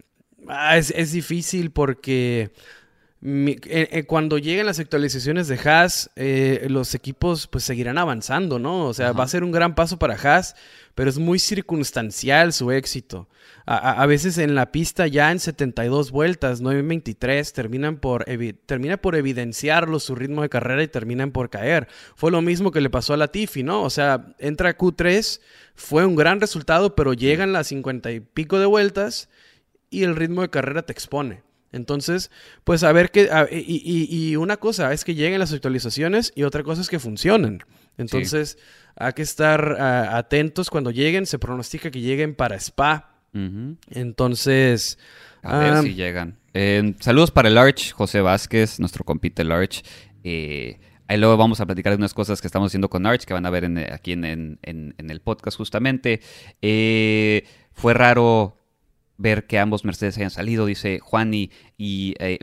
[0.47, 2.53] ah, es, es difícil porque
[3.25, 8.87] eh, eh, cuando lleguen las actualizaciones de Haas, eh, los equipos pues seguirán avanzando, ¿no?
[8.87, 10.57] O sea, va a ser un gran paso para Haas,
[10.97, 13.29] pero es muy circunstancial su éxito.
[13.65, 18.25] A, veces en la pista ya en 72 vueltas, 9.23, terminan por,
[18.67, 21.87] termina por evidenciarlo su ritmo de carrera y terminan por caer.
[22.17, 23.85] Fue lo mismo que le pasó a la Tiffy, ¿no?
[23.85, 25.41] O sea, entra Q3,
[25.77, 29.29] fue un gran resultado, pero llegan las 50 y pico de vueltas
[29.91, 31.43] y el ritmo de carrera te expone.
[31.73, 32.31] Entonces,
[32.65, 33.29] pues a ver qué...
[33.51, 37.63] y, una cosa es que lleguen las actualizaciones y otra cosa es que funcionen.
[37.97, 38.59] Entonces,
[38.97, 41.27] hay que estar atentos cuando lleguen.
[41.27, 43.17] Se pronostica que lleguen para Spa.
[43.91, 44.99] Entonces...
[45.43, 46.39] A ver si llegan.
[47.01, 49.83] saludos para el Arch, José Vázquez, nuestro compite el Arch.
[50.23, 53.35] Eh, ahí luego vamos a platicar de unas cosas que estamos haciendo con Arch que
[53.35, 56.21] van a ver aquí en, el podcast justamente.
[56.61, 58.57] Eh, fue raro
[59.23, 62.39] ver que ambos Mercedes hayan salido, dice Juan y, y eh,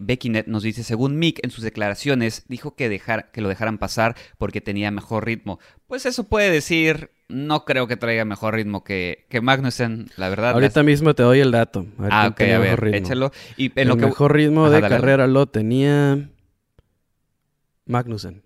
[0.47, 4.61] nos dice, según Mick en sus declaraciones, dijo que, dejar, que lo dejaran pasar porque
[4.61, 5.59] tenía mejor ritmo.
[5.87, 10.53] Pues eso puede decir, no creo que traiga mejor ritmo que, que Magnussen, la verdad.
[10.53, 11.85] Ahorita mismo te doy el dato.
[12.09, 13.31] ah, ok, a ver, échalo.
[13.57, 16.29] Y el mejor ritmo de carrera lo tenía
[17.85, 18.43] Magnussen.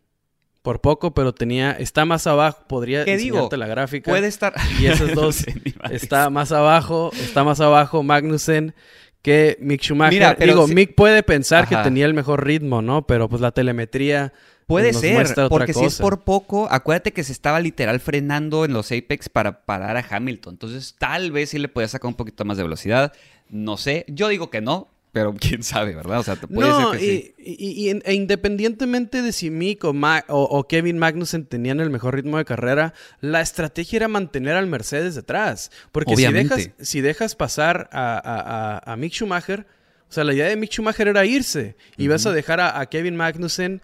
[0.64, 1.74] Por poco, pero tenía.
[1.74, 2.64] Está más abajo.
[2.68, 4.10] Podría ¿Qué enseñarte la gráfica.
[4.10, 4.54] Puede estar.
[4.80, 5.46] Y esos dos.
[5.92, 7.12] está más abajo.
[7.14, 8.74] Está más abajo Magnussen
[9.22, 10.14] que Mick Schumacher.
[10.14, 13.06] Mira, Digo, Mick puede pensar que tenía el mejor ritmo, ¿no?
[13.06, 14.32] Pero pues la telemetría.
[14.66, 18.94] Puede ser, porque si es por poco, acuérdate que se estaba literal frenando en los
[18.94, 20.54] Apex para parar a Hamilton.
[20.54, 23.12] Entonces, tal vez sí le podía sacar un poquito más de velocidad.
[23.50, 24.06] No sé.
[24.08, 26.20] Yo digo que no, pero quién sabe, ¿verdad?
[26.20, 27.34] O sea, puede no, ser que y, sí.
[27.38, 32.94] y, e independientemente de si Mick o, Kevin Magnussen tenían el mejor ritmo de carrera,
[33.22, 35.72] la estrategia era mantener al Mercedes detrás.
[35.94, 39.66] Porque si dejas, si dejas pasar a, a, a Mick Schumacher,
[40.10, 41.76] o sea, la idea de Mick Schumacher era irse.
[41.98, 43.82] Y vas a dejar a, Kevin Magnussen,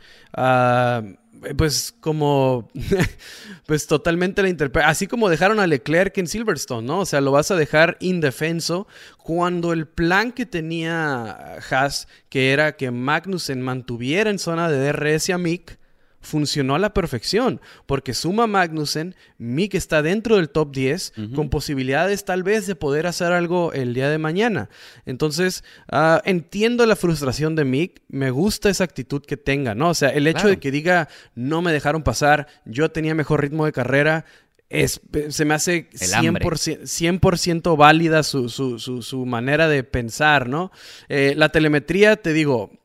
[1.57, 2.69] pues como,
[3.65, 4.91] pues totalmente la interpretación.
[4.91, 6.99] Así como dejaron a Leclerc en Silverstone, ¿no?
[6.99, 8.87] O sea, lo vas a dejar indefenso
[9.17, 15.29] cuando el plan que tenía Haas, que era que Magnussen mantuviera en zona de DRS
[15.31, 15.78] a Mick,
[16.21, 22.25] funcionó a la perfección, porque suma Magnussen, Mick está dentro del top 10, con posibilidades
[22.25, 24.69] tal vez de poder hacer algo el día de mañana.
[25.05, 29.89] Entonces, ah, entiendo la frustración de Mick, me gusta esa actitud que tenga, ¿no?
[29.89, 33.65] O sea, el hecho de que diga, no me dejaron pasar, yo tenía mejor ritmo
[33.65, 34.25] de carrera,
[34.69, 40.71] es, se me hace 100%, válida su, su, manera de pensar, ¿no?
[41.07, 42.78] Eh, la telemetría, te digo,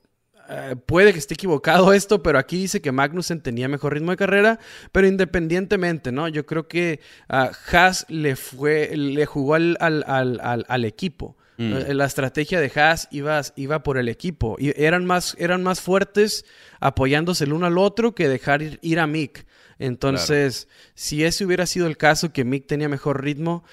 [0.49, 4.17] eh, puede que esté equivocado esto, pero aquí dice que Magnussen tenía mejor ritmo de
[4.17, 4.59] carrera,
[4.93, 6.29] pero independientemente, ¿no?
[6.29, 11.37] Yo creo que uh, Haas le, fue, le jugó al, al, equipo.
[11.57, 11.73] Mm.
[11.73, 14.57] Eh, la estrategia de Haas iba, iba por el equipo.
[14.59, 16.45] Y eran, más, eran más fuertes
[16.81, 19.47] apoyándose el uno al otro que dejar ir a Mick.
[19.79, 23.65] Entonces, si ese hubiera sido el caso, que Mick tenía mejor ritmo,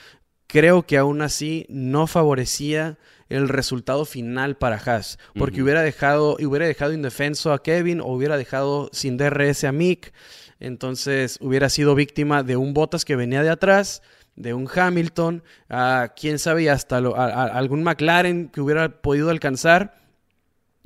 [0.47, 2.97] creo que aún así no favorecía
[3.31, 8.37] el resultado final para Haas, porque hubiera, dejado, hubiera dejado indefenso a Kevin o hubiera
[8.37, 10.13] dejado sin DRS a Mick,
[10.59, 14.01] entonces hubiera sido víctima de un Bottas que venía de atrás,
[14.35, 19.99] de un Hamilton, a quién sabe, hasta algún McLaren que hubiera podido alcanzar.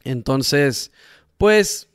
[0.04, 0.92] Entonces,
[1.38, 1.90] pues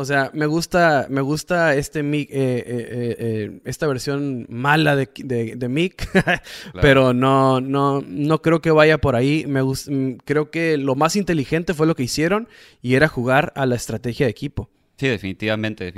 [0.00, 5.68] o sea, me gusta, me gusta este eh, eh, eh, esta versión mala de, de,
[5.68, 6.08] Mick,
[6.80, 9.44] pero no, no, no creo que vaya por ahí.
[9.46, 12.48] Me mm, creo que lo más inteligente fue lo que hicieron
[12.80, 14.70] y era jugar a la estrategia de equipo.
[14.96, 15.92] Sí, definitivamente,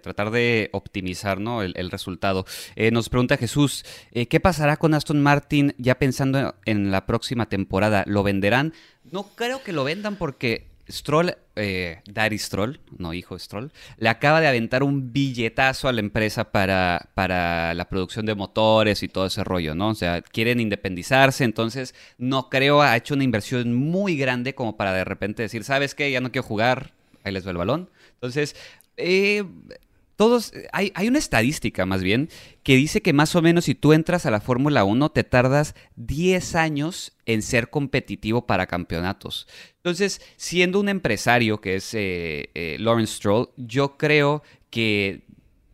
[0.00, 1.62] tratar de optimizar ¿no?
[1.62, 2.44] el, resultado.
[2.92, 8.04] nos pregunta Jesús, ¿qué pasará con Aston Martin ya pensando en la próxima temporada?
[8.06, 8.72] ¿Lo venderán?
[9.10, 12.02] No creo que lo vendan porque Stroll, eh,
[12.38, 17.74] Stroll, no hijo Stroll, le acaba de aventar un billetazo a la empresa para, para
[17.74, 19.88] la producción de motores y todo ese rollo, ¿no?
[19.88, 24.92] O sea, quieren independizarse, entonces no creo, ha hecho una inversión muy grande como para
[24.92, 26.10] de repente decir, ¿sabes qué?
[26.10, 26.92] Ya no quiero jugar,
[27.24, 27.90] ahí les doy el balón.
[28.14, 28.56] Entonces,
[28.96, 29.44] eh,
[30.16, 32.28] todos, hay, hay, una estadística más bien
[32.62, 35.74] que dice que más o menos si tú entras a la Fórmula 1 te tardas
[35.96, 39.48] 10 años en ser competitivo para campeonatos.
[39.76, 45.24] Entonces, siendo un empresario que es eh, eh, Lawrence Stroll, yo creo que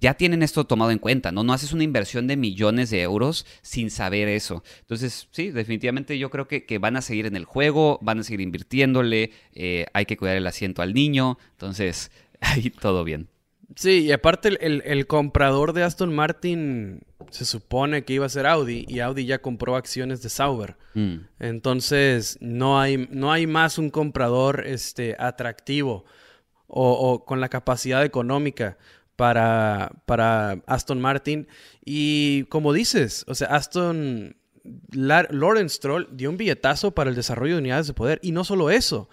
[0.01, 1.43] ya tienen esto tomado en cuenta, ¿no?
[1.43, 4.63] No haces una inversión de millones de euros sin saber eso.
[4.81, 8.23] Entonces, sí, definitivamente yo creo que, que van a seguir en el juego, van a
[8.23, 12.11] seguir invirtiéndole, eh, hay que cuidar el asiento al niño, entonces,
[12.41, 13.29] ahí todo bien.
[13.79, 18.85] Sí, y aparte el, comprador de Aston Martin se supone que iba a ser Audi
[18.89, 20.77] y Audi ya compró acciones de Sauber.
[20.95, 21.19] Mm.
[21.39, 26.05] Entonces no hay, no hay más un comprador este, atractivo
[26.67, 28.79] o, con la capacidad económica
[29.15, 31.47] para, para Aston Martin.
[31.85, 34.35] Y como dices, o sea, Aston...
[34.91, 38.69] Lawrence Troll dio un billetazo para el desarrollo de unidades de poder y no solo
[38.71, 39.09] eso.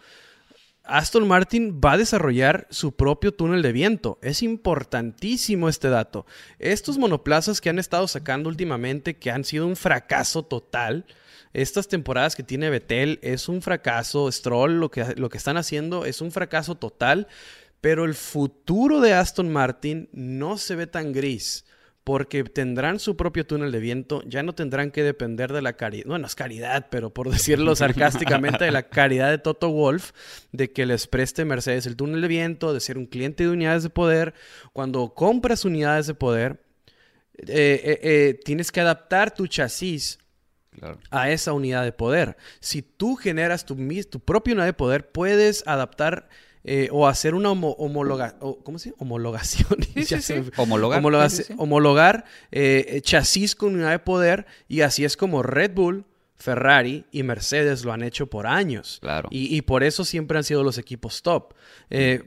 [0.88, 4.20] Aston Martin va a desarrollar su propio túnel de viento.
[4.22, 6.26] Es importantísimo este dato.
[6.60, 11.06] Estos monoplazas que han estado sacando últimamente, que han sido un fracaso total,
[11.54, 16.06] estas temporadas que tiene Vettel es un fracaso, Stroll lo que, lo que están haciendo
[16.06, 17.28] es un fracaso total,
[17.80, 21.66] pero el futuro de Aston Martin no se ve tan gris
[22.06, 26.06] porque tendrán su propio túnel de viento, ya no tendrán que depender de la caridad,
[26.06, 30.12] no, no es caridad, pero por decirlo sarcásticamente, de la caridad de Toto Wolf,
[30.52, 33.82] de que les preste Mercedes el túnel de viento, de ser un cliente de unidades
[33.82, 34.36] de poder.
[34.72, 36.64] Cuando compras unidades de poder,
[37.40, 40.20] eh, eh, eh, tienes que adaptar tu chasis
[41.10, 42.38] a esa unidad de poder.
[42.60, 43.76] Si tú generas tu,
[44.12, 46.30] tu propia unidad de poder, puedes adaptar
[46.68, 49.68] eh, o hacer una homologa ¿cómo se homologación.
[51.58, 52.26] homologar.
[52.52, 56.06] Eh, chasis con unidad de poder y así es como Red Bull,
[56.36, 58.98] Ferrari y Mercedes lo han hecho por años.
[59.02, 59.30] Claro.
[59.32, 61.54] Y, por eso siempre han sido los equipos top.
[61.92, 62.24] Eh,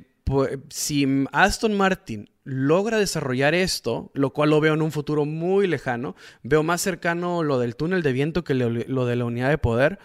[0.69, 6.15] si Aston Martin logra desarrollar esto, lo cual lo veo en un futuro muy lejano,
[6.43, 9.99] veo más cercano lo del túnel de viento que lo, de la unidad de poder.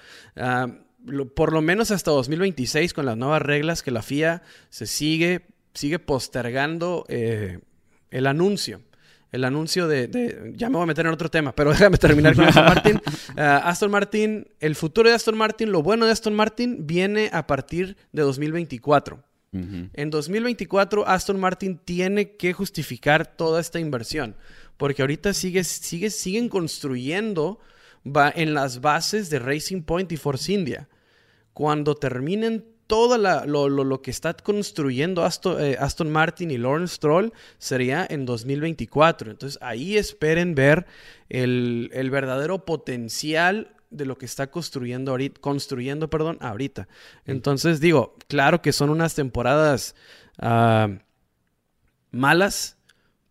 [1.35, 5.99] Por lo menos hasta 2026 con las nuevas reglas que la FIA se sigue, sigue
[5.99, 7.59] postergando eh,
[8.11, 8.81] el anuncio.
[9.31, 12.45] El anuncio de, Ya me voy a meter en otro tema, pero déjame terminar con
[12.45, 13.01] Aston Martin.
[13.35, 17.47] Ah, Aston Martin, el futuro de Aston Martin, lo bueno de Aston Martin viene a
[17.47, 19.23] partir de 2024.
[19.55, 24.35] En 2024 Aston Martin tiene que justificar toda esta inversión,
[24.77, 27.59] porque ahorita sigue, sigue, siguen construyendo
[28.03, 30.89] va en las bases de Racing Point y Force India
[31.53, 35.25] cuando terminen todo lo, que está construyendo
[35.59, 39.31] eh, Aston, Martin y Lawrence Stroll sería en 2024.
[39.31, 40.85] Entonces ahí esperen ver
[41.29, 46.87] el, verdadero potencial de lo que está construyendo ahorita, construyendo, perdón, ahorita.
[47.25, 49.95] Entonces digo, claro que son unas temporadas
[50.39, 50.89] ah,
[52.11, 52.77] malas,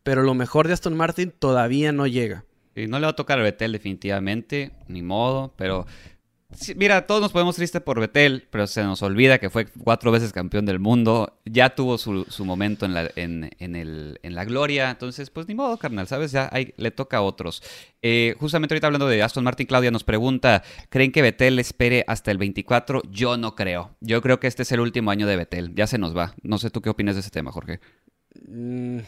[0.03, 2.45] pero lo mejor de Aston Martin todavía no llega.
[2.75, 5.87] Y no le va a tocar a Betel definitivamente, ni modo, pero
[6.77, 10.33] mira, todos nos ponemos tristes por Betel, pero se nos olvida que fue cuatro veces
[10.33, 11.39] campeón del mundo.
[11.45, 14.91] Ya tuvo su, momento en la, gloria.
[14.91, 16.33] Entonces, pues ni modo, carnal, ¿sabes?
[16.33, 17.63] Ya le toca a otros.
[18.03, 22.31] Eh, justamente ahorita hablando de Aston Martin, Claudia nos pregunta: ¿creen que Betel espere hasta
[22.31, 23.03] el 24?
[23.11, 23.97] Yo no creo.
[24.01, 25.75] Yo creo que este es el último año de Betel.
[25.75, 26.35] Ya se nos va.
[26.43, 27.81] No sé tú qué opinas de ese tema, Jorge.
[28.49, 29.01] Mm,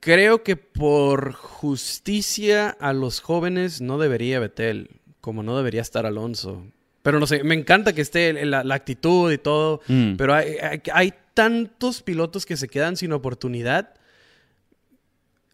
[0.00, 6.66] creo que por justicia a los jóvenes no debería Betel como no debería estar Alonso.
[7.02, 10.16] Pero no sé, me encanta que esté la, actitud y todo, mm.
[10.16, 10.56] pero hay,
[10.92, 13.94] hay, tantos pilotos que se quedan sin oportunidad.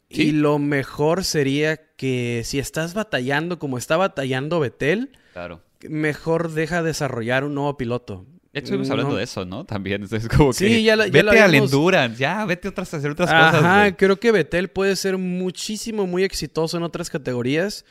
[0.08, 5.62] Y lo mejor sería que si estás batallando como está batallando Betel, claro.
[5.82, 8.26] mejor deja desarrollar un nuevo piloto.
[8.58, 9.64] Estuvimos hablando de eso, ¿no?
[9.64, 13.54] También es como que ya vete al endurance, ya, vete a hacer otras cosas.
[13.54, 17.84] Ajá, creo que Betel puede ser muchísimo, muy exitoso en otras categorías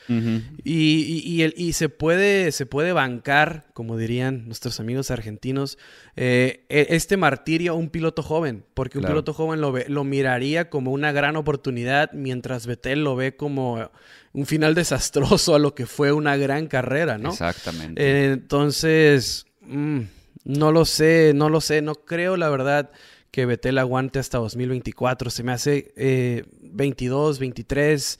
[0.63, 5.77] y, el, y, se, puede, se puede bancar, como dirían nuestros amigos argentinos,
[6.15, 10.03] eh, e, este martirio a un piloto joven, porque un piloto joven lo, ve, lo
[10.03, 13.89] miraría como una gran oportunidad, mientras Betel lo ve como
[14.33, 17.29] un final desastroso a lo que fue una gran carrera, ¿no?
[17.29, 18.31] Exactamente.
[18.31, 19.45] entonces...
[19.61, 20.01] Mm,
[20.47, 22.89] no lo sé, no lo sé, no creo la verdad
[23.31, 25.29] que Betel aguante hasta 2024.
[25.29, 28.19] Se me hace eh, 22, 23.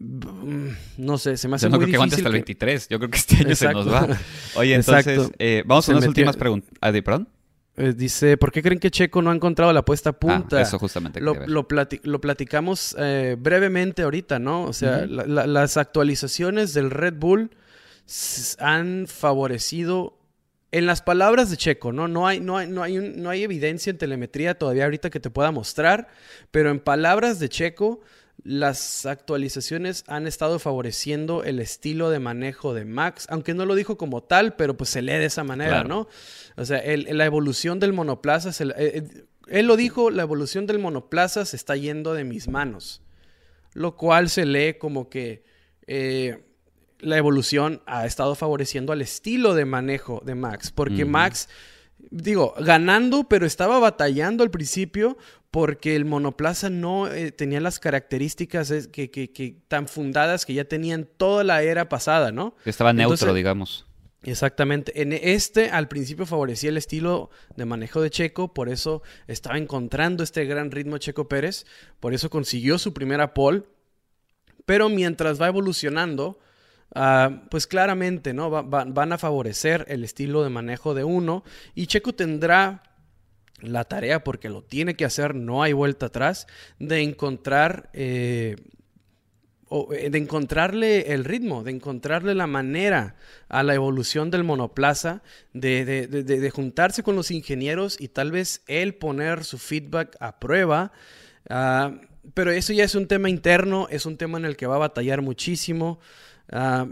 [0.00, 2.88] Mm, no sé, se me hace Yo no creo que aguante hasta el 23.
[2.88, 4.08] Yo creo que este año se nos va.
[4.56, 6.70] Oye, entonces, eh, vamos a unas últimas preguntas.
[6.80, 7.28] Ah, ¿Perdón?
[7.76, 10.60] Eh, dice, ¿por qué creen que Checo no ha encontrado la puesta a ah, punta?
[10.60, 11.20] eso justamente.
[11.20, 14.64] Lo, lo, platicamos eh, brevemente ahorita, ¿no?
[14.64, 17.50] O sea, las actualizaciones del Red Bull
[18.58, 20.17] han favorecido
[20.70, 22.08] en las palabras de Checo, ¿no?
[22.08, 25.30] No hay, no, hay, no, hay no hay evidencia en telemetría todavía ahorita que te
[25.30, 26.08] pueda mostrar,
[26.50, 28.00] pero en palabras de Checo,
[28.44, 33.96] las actualizaciones han estado favoreciendo el estilo de manejo de Max, aunque no lo dijo
[33.96, 36.06] como tal, pero pues se lee de esa manera, ¿no?
[36.56, 41.44] O sea, la evolución del monoplaza, eh, eh, él lo dijo, la evolución del monoplaza
[41.44, 43.02] se está yendo de mis manos,
[43.72, 45.44] lo cual se lee como que...
[45.86, 46.44] Eh,
[47.00, 51.48] la evolución ha estado favoreciendo al estilo de manejo de Max, porque Max,
[52.10, 55.16] digo, ganando, pero estaba batallando al principio
[55.50, 61.44] porque el monoplaza no eh, tenía las características que, tan fundadas que ya tenían toda
[61.44, 62.54] la era pasada, ¿no?
[62.64, 63.86] Estaba neutro, digamos.
[64.24, 65.00] Exactamente.
[65.00, 70.22] En este al principio favorecía el estilo de manejo de Checo, por eso estaba encontrando
[70.22, 71.66] este gran ritmo Checo Pérez,
[72.00, 73.62] por eso consiguió su primera pole,
[74.66, 76.38] pero mientras va evolucionando,
[76.94, 78.50] Ah, pues claramente, ¿no?
[78.50, 82.82] van a favorecer el estilo de manejo de uno y Checo tendrá
[83.60, 86.46] la tarea, porque lo tiene que hacer, no hay vuelta atrás,
[86.78, 87.90] de encontrar...
[87.92, 88.56] Eh,
[89.70, 93.16] eh, de encontrarle el ritmo, de encontrarle la manera
[93.50, 95.22] a la evolución del monoplaza,
[95.52, 100.92] de, juntarse con los ingenieros y tal vez él poner su feedback a prueba.
[101.50, 102.00] Ah,
[102.32, 104.78] pero eso ya es un tema interno, es un tema en el que va a
[104.78, 106.00] batallar muchísimo.
[106.50, 106.86] Ah,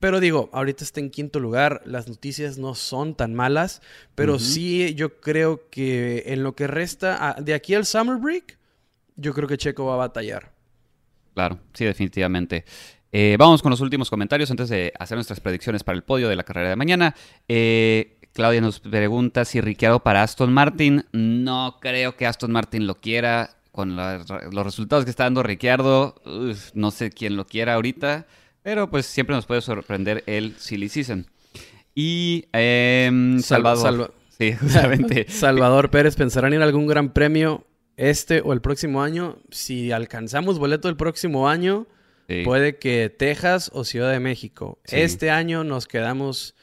[0.00, 3.80] pero digo, ahorita está en quinto lugar, las noticias no son tan malas,
[4.14, 8.58] pero sí yo creo que en lo que resta, ah, de aquí al Summer Break,
[9.16, 10.52] yo creo que Checo va a batallar.
[11.32, 12.64] Claro, sí, definitivamente.
[13.12, 16.36] Eh, vamos con los últimos comentarios antes de hacer nuestras predicciones para el podio de
[16.36, 17.14] la carrera de mañana.
[17.48, 21.06] Eh, Claudia nos pregunta si Ricciardo para Aston Martin.
[21.12, 23.56] No creo que Aston Martin lo quiera.
[23.70, 26.20] Con los resultados que está dando Ricciardo,
[26.74, 28.26] no sé quién lo quiera ahorita.
[28.64, 31.26] Pero pues siempre nos puede sorprender el Silly Season.
[31.94, 34.14] Y em, Salvador.
[34.36, 35.26] sí, justamente.
[35.28, 37.66] Salvador Pérez, ¿pensarán en algún gran premio
[37.98, 39.36] este o el próximo año?
[39.50, 41.86] Si alcanzamos boleto el próximo año,
[42.44, 44.78] puede que Texas o Ciudad de México.
[44.86, 46.54] Este año nos quedamos...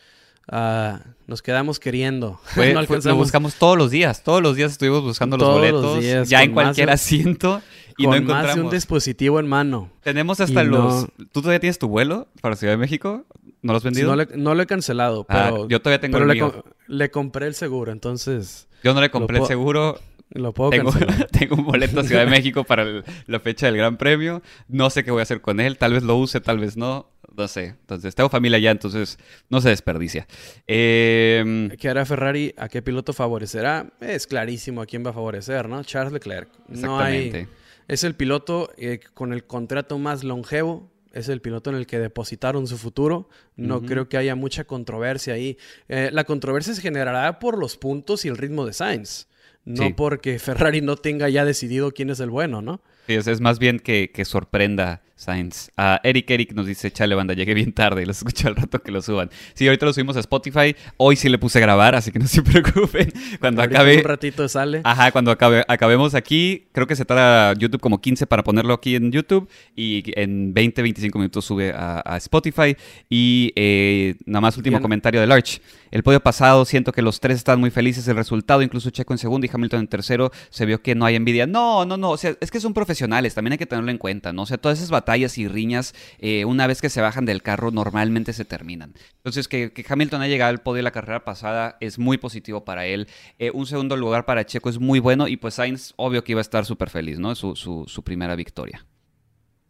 [0.47, 2.41] Ah, nos quedamos queriendo.
[3.05, 4.23] Lo buscamos todos los días.
[4.23, 6.27] Todos los días estuvimos buscando los boletos.
[6.27, 7.61] ya en cualquier asiento.
[8.01, 8.47] Y no encontramos.
[8.47, 9.91] más de un dispositivo en mano.
[10.01, 11.07] Tenemos hasta los...
[11.31, 13.25] ¿Tú todavía tienes tu vuelo para Ciudad de México?
[13.61, 14.15] ¿No lo has vendido?
[14.35, 15.67] No, lo he cancelado, ah, pero...
[15.67, 16.65] yo todavía tengo el le, mío.
[16.87, 18.67] le compré el seguro, entonces...
[18.83, 19.99] Yo no le compré el seguro.
[20.33, 20.91] Lo puedo tengo,
[21.31, 24.41] tengo un boleto a Ciudad de México para la fecha del Gran Premio.
[24.67, 25.77] No sé qué voy a hacer con él.
[25.77, 27.09] Tal vez lo use, tal vez no.
[27.35, 27.65] No sé.
[27.65, 29.17] Entonces, tengo familia allá, entonces
[29.49, 30.27] no se desperdicia.
[30.67, 32.53] Eh, ¿Qué hará Ferrari?
[32.57, 33.87] ¿A qué piloto favorecerá?
[34.01, 35.83] Es clarísimo a quién va a favorecer, ¿no?
[35.83, 36.49] Charles Leclerc.
[36.69, 37.47] Exactamente.
[37.87, 40.91] Es el piloto eh, con el contrato más longevo.
[41.13, 43.27] Es el piloto en el que depositaron su futuro.
[43.57, 45.57] No creo que haya mucha controversia ahí.
[45.89, 49.27] Eh, la controversia se generará por los puntos y el ritmo de Sainz.
[49.65, 52.81] No porque Ferrari no tenga ya decidido quién es el bueno, ¿no?
[53.07, 55.69] Sí, es, más bien que, sorprenda Sainz.
[55.77, 58.81] Ah, Eric Eric nos dice, chale banda, llegué bien tarde y los escucho al rato
[58.81, 59.29] que lo suban.
[59.53, 60.75] Sí, ahorita lo subimos a Spotify.
[60.97, 63.13] Hoy sí le puse a grabar, así que no se preocupen.
[63.39, 63.97] Cuando Ahorita acabe...
[63.97, 64.81] Un ratito sale.
[64.83, 68.95] Ajá, cuando acabe- acabemos aquí, creo que se tarda YouTube como 15 para ponerlo aquí
[68.95, 72.75] en YouTube y en 20, 25 minutos sube a, a Spotify.
[73.07, 74.81] Y eh, nada más último Bien.
[74.81, 75.61] comentario de Larch.
[75.91, 79.17] El podio pasado, siento que los tres están muy felices del resultado, incluso Checo en
[79.19, 81.45] segundo y Hamilton en tercero, se vio que no hay envidia.
[81.45, 84.31] No, no, no, o sea, es que son profesionales, también hay que tenerlo en cuenta,
[84.31, 84.43] ¿no?
[84.43, 87.71] O sea, todas esas batallas y riñas, eh, una vez que se bajan del carro,
[87.71, 88.93] normalmente se terminan.
[89.17, 92.85] Entonces, que, que Hamilton haya llegado al podio la carrera pasada es muy positivo para
[92.85, 93.07] él.
[93.39, 96.39] Eh, un segundo lugar para Checo es muy bueno y pues Sainz, obvio que iba
[96.39, 97.35] a estar súper feliz, ¿no?
[97.35, 98.85] Su, su, su primera victoria.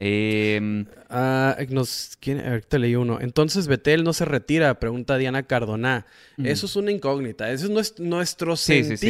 [0.03, 2.39] Eh, Ah, nos, ¿quién?
[2.39, 3.19] Ahorita leí uno.
[3.21, 6.05] Entonces Betel no se retira, pregunta Diana Cardona.
[6.41, 7.51] Eso es una incógnita.
[7.51, 9.07] Eso es nues- nuestro Sí, sí, sí.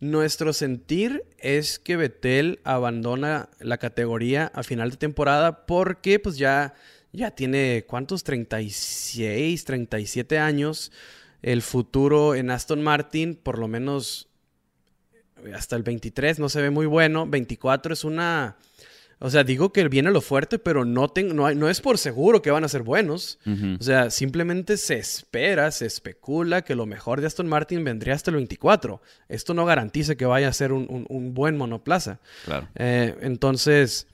[0.00, 6.72] Nuestro sentir es que Betel abandona la categoría a final de temporada porque pues ya,
[7.12, 8.24] ya tiene, ¿cuántos?
[8.24, 10.90] 36, 37 años.
[11.42, 14.30] El futuro en Aston Martin, por lo menos
[15.54, 17.26] hasta el 23, no se ve muy bueno.
[17.26, 18.56] 24 es una...
[19.22, 22.40] O sea, digo que viene lo fuerte, pero no, no, hay- no es por seguro
[22.40, 23.38] que van a ser buenos.
[23.78, 28.30] O sea, simplemente se espera, se especula que lo mejor de Aston Martin vendría hasta
[28.30, 29.02] el 24.
[29.28, 32.18] Esto no garantiza que vaya a ser un, un- un buen monoplaza.
[32.46, 32.68] Claro.
[32.76, 34.06] Eh, entonces,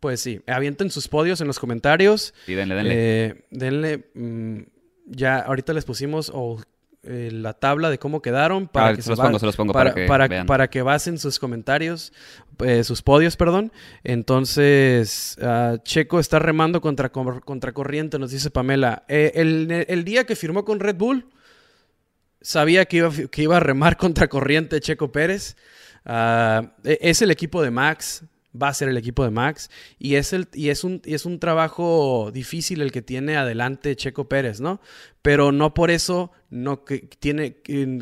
[0.00, 2.32] pues sí, avienten sus podios en los comentarios.
[2.46, 2.94] Sí, denle, denle.
[2.96, 4.60] Eh, denle, mm,
[5.06, 6.60] ya ahorita les pusimos o,
[7.06, 9.56] eh, la tabla de cómo quedaron para Ah, que se los va- pongo, se los
[9.56, 10.06] pongo para que
[10.46, 12.12] para, que basen sus comentarios,
[12.64, 13.72] eh, sus podios, perdón.
[14.04, 19.04] Entonces, ah, Checo está remando contra, contra corriente, nos dice Pamela.
[19.08, 21.26] Eh, el, el día que firmó con Red Bull,
[22.40, 25.56] sabía que iba, que iba a remar contra corriente Checo Pérez.
[26.04, 28.24] Ah, e- es el equipo de Max,
[28.60, 29.70] va a ser el equipo de Max.
[29.98, 33.96] Y es, el, y, es un, y es un trabajo difícil el que tiene adelante
[33.96, 34.80] Checo Pérez, ¿no?
[35.22, 37.56] Pero no por eso no que tiene,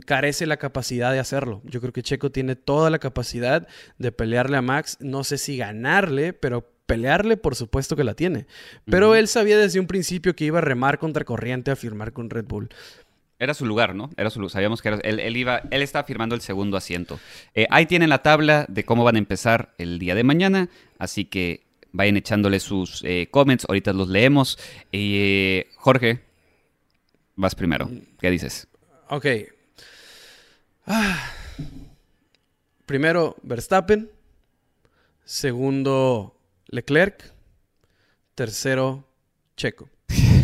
[0.04, 1.62] carece la capacidad de hacerlo.
[1.64, 3.66] Yo creo que Checo tiene toda la capacidad
[3.98, 4.98] de pelearle a Max.
[5.00, 8.46] No sé si ganarle, pero pelearle por supuesto que la tiene.
[8.84, 12.30] Pero él sabía desde un principio que iba a remar contra corriente a firmar con
[12.30, 12.68] Red Bull.
[13.38, 14.10] Era su lugar, ¿no?
[14.16, 14.52] Era su lugar.
[14.52, 17.18] Sabíamos que era- él, él iba, él estaba firmando el segundo asiento.
[17.54, 20.68] Eh, ahí tienen la tabla de cómo van a empezar el día de mañana,
[20.98, 24.58] así que vayan echándole sus eh, comments, ahorita los leemos.
[24.92, 26.20] Eh, Jorge,
[27.36, 27.90] vas primero.
[28.20, 28.68] ¿Qué dices?
[29.08, 29.26] Ok.
[30.86, 31.30] Ah.
[32.86, 34.10] Primero, Verstappen.
[35.24, 36.36] Segundo,
[36.68, 37.32] Leclerc.
[38.34, 39.08] Tercero,
[39.56, 39.88] Checo.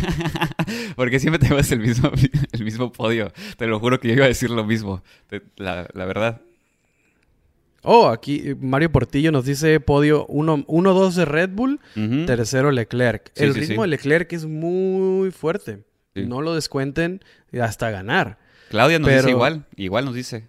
[0.95, 2.11] Porque siempre tenemos el mismo,
[2.51, 3.31] el mismo podio.
[3.57, 5.03] Te lo juro que yo iba a decir lo mismo.
[5.57, 6.41] La, la verdad.
[7.83, 11.79] Oh, aquí eh, Mario Portillo nos dice podio 1-2 de Red Bull.
[12.27, 13.31] Tercero, Leclerc.
[13.33, 13.81] Sí, El sí, ritmo sí.
[13.81, 15.83] de Leclerc es muy fuerte.
[16.13, 17.21] No lo descuenten
[17.59, 18.37] hasta ganar.
[18.69, 20.47] Claudia nos Pero- dice igual, igual nos dice.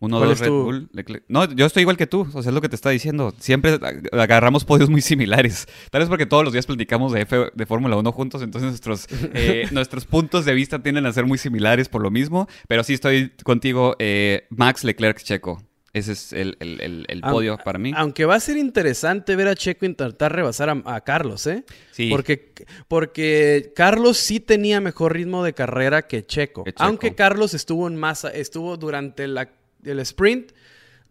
[0.00, 0.88] Uno, ¿Cuál dos, es Red tu- Bull.
[0.92, 1.24] Leclerc.
[1.28, 3.34] No, yo estoy igual que tú, o sea, es lo que te está diciendo.
[3.38, 5.66] Siempre ag- agarramos podios muy similares.
[5.90, 9.06] Tal vez porque todos los días platicamos de F de Fórmula 1 juntos, entonces nuestros,
[9.34, 12.48] eh, nuestros puntos de vista tienden a ser muy similares por lo mismo.
[12.66, 15.62] Pero sí estoy contigo, eh, Max Leclerc Checo.
[15.92, 17.92] Ese es el, el- el- podio para mí.
[17.96, 21.64] Aunque va a ser interesante ver a Checo intentar rebasar a, a Carlos, ¿eh?
[21.90, 22.08] Sí.
[22.08, 22.54] Porque,
[22.86, 26.62] porque Carlos sí tenía mejor ritmo de carrera que Checo.
[26.64, 26.84] Que Checo.
[26.84, 29.50] Aunque Carlos estuvo en masa, estuvo durante la-
[29.84, 30.52] el sprint,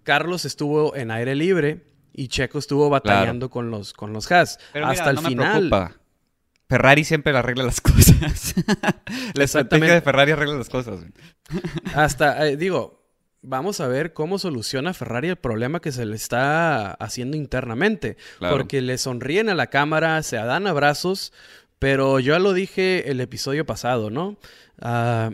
[0.03, 4.59] Carlos estuvo en aire libre y Checo estuvo batallando con los con los Haas.
[4.74, 5.51] Pero mira, Hasta el no me final.
[5.70, 5.95] preocupa.
[6.67, 8.53] Ferrari siempre arregla las cosas.
[9.34, 10.99] La estrategia de Ferrari arregla las cosas.
[11.95, 13.03] Hasta, eh, digo,
[13.41, 18.17] vamos a ver cómo soluciona Ferrari el problema que se le está haciendo internamente.
[18.38, 18.55] Claro.
[18.55, 21.34] Porque le sonríen a la cámara, se dan abrazos,
[21.80, 24.38] pero yo ya lo dije el episodio pasado, ¿no?
[24.80, 25.32] Ah,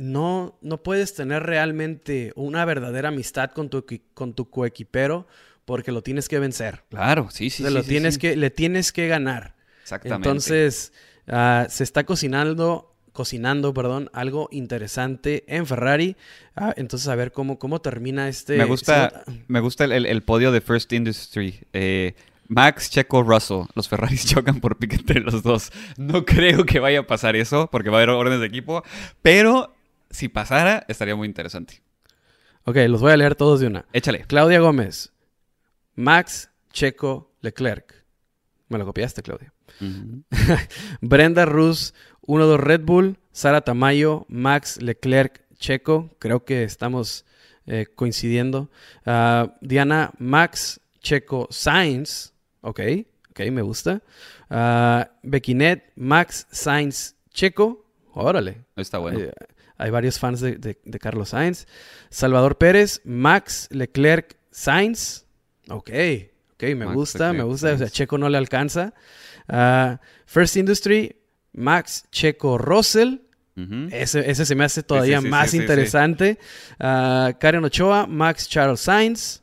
[0.00, 3.84] no, no puedes tener realmente una verdadera amistad con tu,
[4.14, 5.26] con tu coequipero
[5.66, 6.82] porque lo tienes que vencer.
[6.88, 7.74] Claro, sí, sí, O sea, sí.
[7.76, 8.20] lo sí, tienes sí.
[8.20, 9.54] Que, le tienes que ganar.
[9.82, 10.26] Exactamente.
[10.28, 10.92] Entonces,
[11.28, 16.16] ah, se está cocinando, cocinando, perdón, algo interesante en Ferrari.
[16.56, 18.56] Ah, entonces, a ver cómo, cómo termina este.
[18.56, 21.60] me gusta, me gusta el, el- el podio de First Industry.
[21.74, 22.14] Eh,
[22.48, 23.64] Max, Checo, Russell.
[23.74, 25.70] Los Ferraris chocan por pique entre los dos.
[25.98, 28.82] No creo que vaya a pasar eso, porque va a haber órdenes de equipo.
[29.22, 29.74] Pero
[30.10, 31.82] si pasara, estaría muy interesante.
[32.64, 33.86] Ok, los voy a leer todos de una.
[33.92, 34.24] Échale.
[34.26, 35.12] Claudia Gómez,
[35.94, 38.04] Max, Checo, Leclerc.
[38.68, 39.52] Me lo copiaste, Claudia.
[41.00, 46.10] Brenda Ruz, 1-2 Red Bull, Sara Tamayo, Max, Leclerc, Checo.
[46.18, 47.24] Creo que estamos
[47.66, 48.70] eh, coincidiendo.
[49.06, 52.34] Ah, Diana, Max, Checo, Sainz.
[52.60, 52.80] Ok,
[53.30, 54.02] Ok, me gusta.
[54.50, 57.86] Uh, Bequinet, Max, Sainz, Checo.
[58.12, 58.64] Órale.
[58.76, 59.20] Está bueno.
[59.20, 59.32] Eh,
[59.80, 61.66] hay varios fans de, de, de, Carlos Sainz.
[62.10, 65.24] Salvador Pérez, Max, Leclerc, Sainz.
[65.70, 65.90] Ok,
[66.52, 67.68] ok, me Max, gusta, Leclerc, me gusta.
[67.68, 67.80] Sainz.
[67.80, 68.92] O sea, Checo no le alcanza.
[69.48, 71.16] Uh, First Industry,
[71.52, 73.20] Max, Checo, Russell.
[73.56, 73.88] Uh -huh.
[73.92, 76.38] ese, ese, se me hace todavía sí, sí, sí, más interesante.
[76.78, 79.42] Uh, Karen Ochoa, Max, Charles Sainz.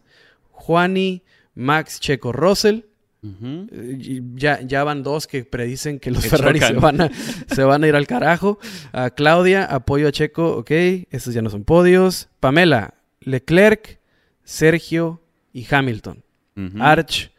[0.51, 1.23] Juani,
[1.55, 2.81] Max, Checo, Russell.
[3.27, 4.35] Uh -huh.
[4.35, 7.11] ya, ya van dos que predicen que los que Ferrari se van, a,
[7.55, 8.59] se van, a, ir al carajo.
[8.93, 10.71] Uh, Claudia, apoyo a Checo, ok,
[11.09, 12.29] estos ya no son podios.
[12.39, 13.99] Pamela, Leclerc,
[14.43, 15.21] Sergio
[15.53, 16.23] y Hamilton.
[16.55, 16.81] Uh -huh.
[16.81, 17.31] Arch,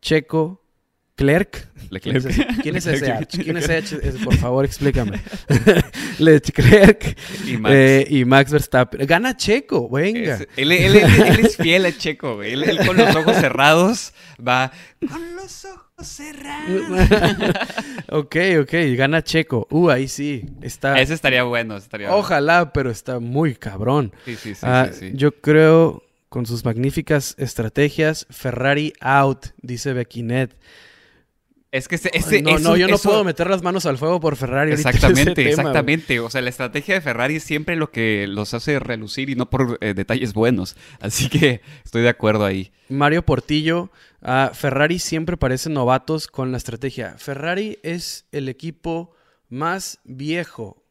[0.00, 0.59] Checo,
[1.20, 1.68] Clerc.
[1.90, 2.62] Leclerc.
[2.62, 3.26] ¿Quién es ese?
[3.30, 3.98] ¿Quién es ese?
[4.24, 5.20] Por favor, explícame.
[6.18, 7.14] Leclerc
[7.46, 7.74] y Max.
[7.74, 9.06] Eh, y Max Verstappen.
[9.06, 10.36] Gana Checo, venga.
[10.36, 12.54] Es, él, él, él, él, es fiel a Checo, güey.
[12.54, 14.14] Él, con los ojos cerrados
[14.46, 14.72] va
[15.06, 17.10] con los ojos cerrados.
[18.08, 19.66] ok, ok, gana Checo.
[19.70, 20.46] Uh, ahí sí.
[20.62, 20.98] Está...
[20.98, 21.76] Ese estaría bueno.
[21.76, 22.72] Estaría Ojalá, bueno.
[22.72, 24.14] pero está muy cabrón.
[24.24, 25.10] Sí, sí, sí, uh, sí, sí.
[25.14, 30.56] Yo creo, con sus magníficas estrategias, Ferrari out, dice Bequinet.
[31.72, 33.08] Es que ese, ese no, eso, no, yo no eso...
[33.08, 34.72] puedo meter las manos al fuego por Ferrari.
[34.72, 36.18] Exactamente, tema, exactamente.
[36.18, 39.48] O sea, la estrategia de Ferrari es siempre lo que los hace relucir y no
[39.48, 40.76] por eh, detalles buenos.
[41.00, 42.72] Así que estoy de acuerdo ahí.
[42.88, 43.90] Mario Portillo,
[44.22, 47.14] uh, Ferrari siempre parecen novatos con la estrategia.
[47.18, 49.14] Ferrari es el equipo
[49.48, 50.84] más viejo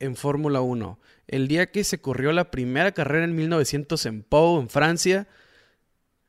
[0.00, 0.98] en Fórmula 1.
[1.28, 5.28] El día que se corrió la primera carrera en 1900 en Pau, en Francia,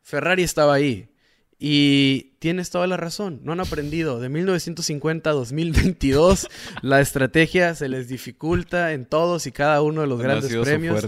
[0.04, 1.10] Ferrari estaba ahí.
[1.58, 4.20] Y tienes toda la razón, no han aprendido.
[4.20, 6.50] De 1950 a 2022,
[6.82, 11.08] la estrategia se les dificulta en todos y cada uno de los no grandes premios.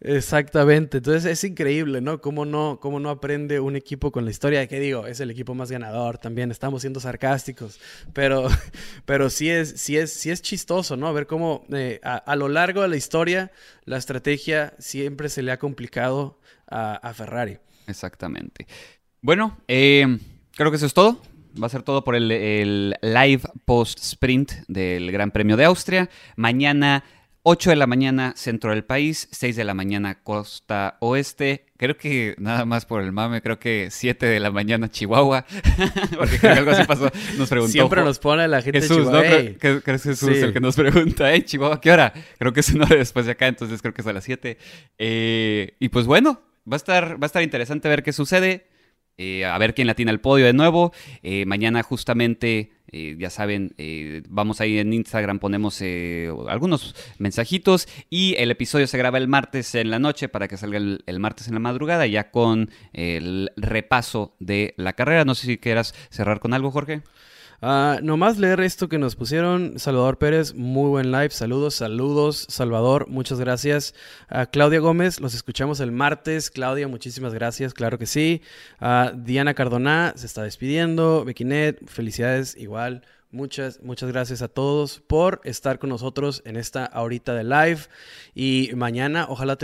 [0.00, 2.20] Exactamente, entonces es increíble, ¿no?
[2.20, 2.78] ¿Cómo, ¿no?
[2.80, 4.68] ¿Cómo no aprende un equipo con la historia?
[4.68, 5.08] ¿Qué digo?
[5.08, 7.80] Es el equipo más ganador también, estamos siendo sarcásticos,
[8.12, 8.46] pero,
[9.04, 11.12] pero sí, es, sí, es, sí es chistoso, ¿no?
[11.12, 13.50] Ver cómo eh, a, a, lo largo de la historia
[13.84, 16.38] la estrategia siempre se le ha complicado
[16.68, 17.58] a, a Ferrari.
[17.88, 18.66] Exactamente.
[19.20, 20.18] Bueno, eh,
[20.54, 21.20] creo que eso es todo.
[21.60, 26.08] Va a ser todo por el, el, live post sprint del Gran Premio de Austria.
[26.36, 27.02] Mañana,
[27.42, 29.28] 8 de la mañana, centro del país.
[29.32, 31.66] 6 de la mañana, costa oeste.
[31.76, 35.44] Creo que nada más por el mame, creo que 7 de la mañana, Chihuahua.
[36.16, 37.10] Porque creo que algo así pasó.
[37.36, 37.72] Nos preguntó.
[37.72, 39.22] Siempre nos pone la gente Jesús, de Chihuahua.
[39.22, 39.28] ¿no?
[39.28, 40.40] Creo, creo, que es Jesús sí.
[40.44, 41.44] el que nos pregunta, ¿eh?
[41.44, 42.12] Chihuahua, ¿qué hora?
[42.38, 44.58] Creo que es una hora después de acá, entonces creo que es a las 7.
[44.98, 46.40] Eh, y pues bueno,
[46.70, 48.77] va a estar, va a estar interesante ver qué sucede.
[49.18, 50.92] Eh, a ver quién latina el podio de nuevo.
[51.24, 53.74] Eh, mañana justamente, eh, ya saben,
[54.28, 55.82] vamos ahí en Instagram, ponemos
[56.48, 60.78] algunos mensajitos y el episodio se graba el martes en la noche para que salga
[60.78, 65.24] el, martes en la madrugada, ya con el repaso de la carrera.
[65.24, 67.02] No sé si quieras cerrar con algo, Jorge.
[67.60, 69.80] Uh, nomás leer esto que nos pusieron.
[69.80, 71.30] Salvador Pérez, muy buen live.
[71.30, 72.46] Saludos, saludos.
[72.48, 73.94] Salvador, muchas gracias.
[74.30, 76.50] Uh, Claudia Gómez, los escuchamos el martes.
[76.50, 78.42] Claudia, muchísimas gracias, claro que sí.
[78.80, 81.24] Uh, Diana Cardona se está despidiendo.
[81.24, 83.02] Bequinet, felicidades igual.
[83.32, 87.80] Muchas, muchas gracias a todos por estar con nosotros en esta ahorita de live.
[88.36, 89.58] Y mañana, ojalá,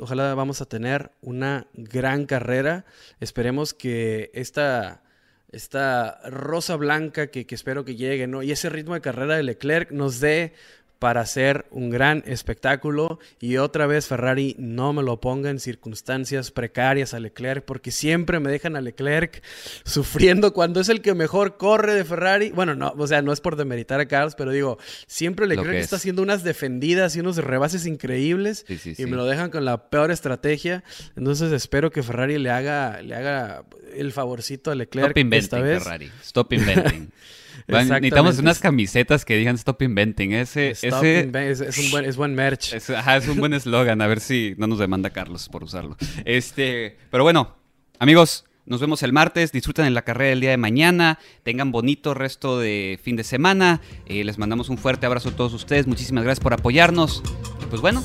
[0.00, 2.84] ojalá vamos a tener una gran carrera.
[3.20, 5.02] Esperemos que esta
[5.50, 8.42] esta rosa blanca que, que, espero que llegue, ¿no?
[8.42, 10.52] Y ese ritmo de carrera de Leclerc nos dé
[10.98, 16.50] para hacer un gran espectáculo y otra vez Ferrari no me lo ponga en circunstancias
[16.50, 19.42] precarias a Leclerc porque siempre me dejan a Leclerc
[19.84, 22.50] sufriendo cuando es el que mejor corre de Ferrari.
[22.50, 25.96] Bueno, no, o sea, no es por demeritar a Carlos, pero digo, siempre Leclerc está
[25.96, 29.06] haciendo unas defendidas y unos rebases increíbles sí, sí, y sí.
[29.06, 30.82] me lo dejan con la peor estrategia.
[31.16, 35.60] Entonces espero que Ferrari le haga, le haga el favorcito a Leclerc Stop inventing, esta
[35.60, 35.82] vez.
[35.82, 36.10] Ferrari.
[36.22, 37.10] Stop inventing.
[37.68, 40.32] Necesitamos unas camisetas que digan Stop Inventing.
[40.32, 41.20] Ese, Stop ese...
[41.24, 42.72] Inven es, es, un buen, es buen merch.
[42.78, 44.00] Es, ajá, es un buen eslogan.
[44.00, 45.96] A ver si no nos demanda Carlos por usarlo.
[46.24, 47.56] Este, pero bueno,
[47.98, 49.52] amigos, nos vemos el martes.
[49.52, 51.18] Disfruten en la carrera el día de mañana.
[51.42, 53.80] Tengan bonito resto de fin de semana.
[54.06, 55.86] Eh, les mandamos un fuerte abrazo a todos ustedes.
[55.86, 57.22] Muchísimas gracias por apoyarnos.
[57.62, 58.02] Y pues bueno,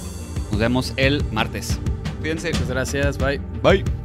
[0.52, 1.80] nos vemos el martes.
[2.20, 2.52] Cuídense.
[2.54, 3.18] Muchas gracias.
[3.18, 3.40] Bye.
[3.62, 4.03] Bye.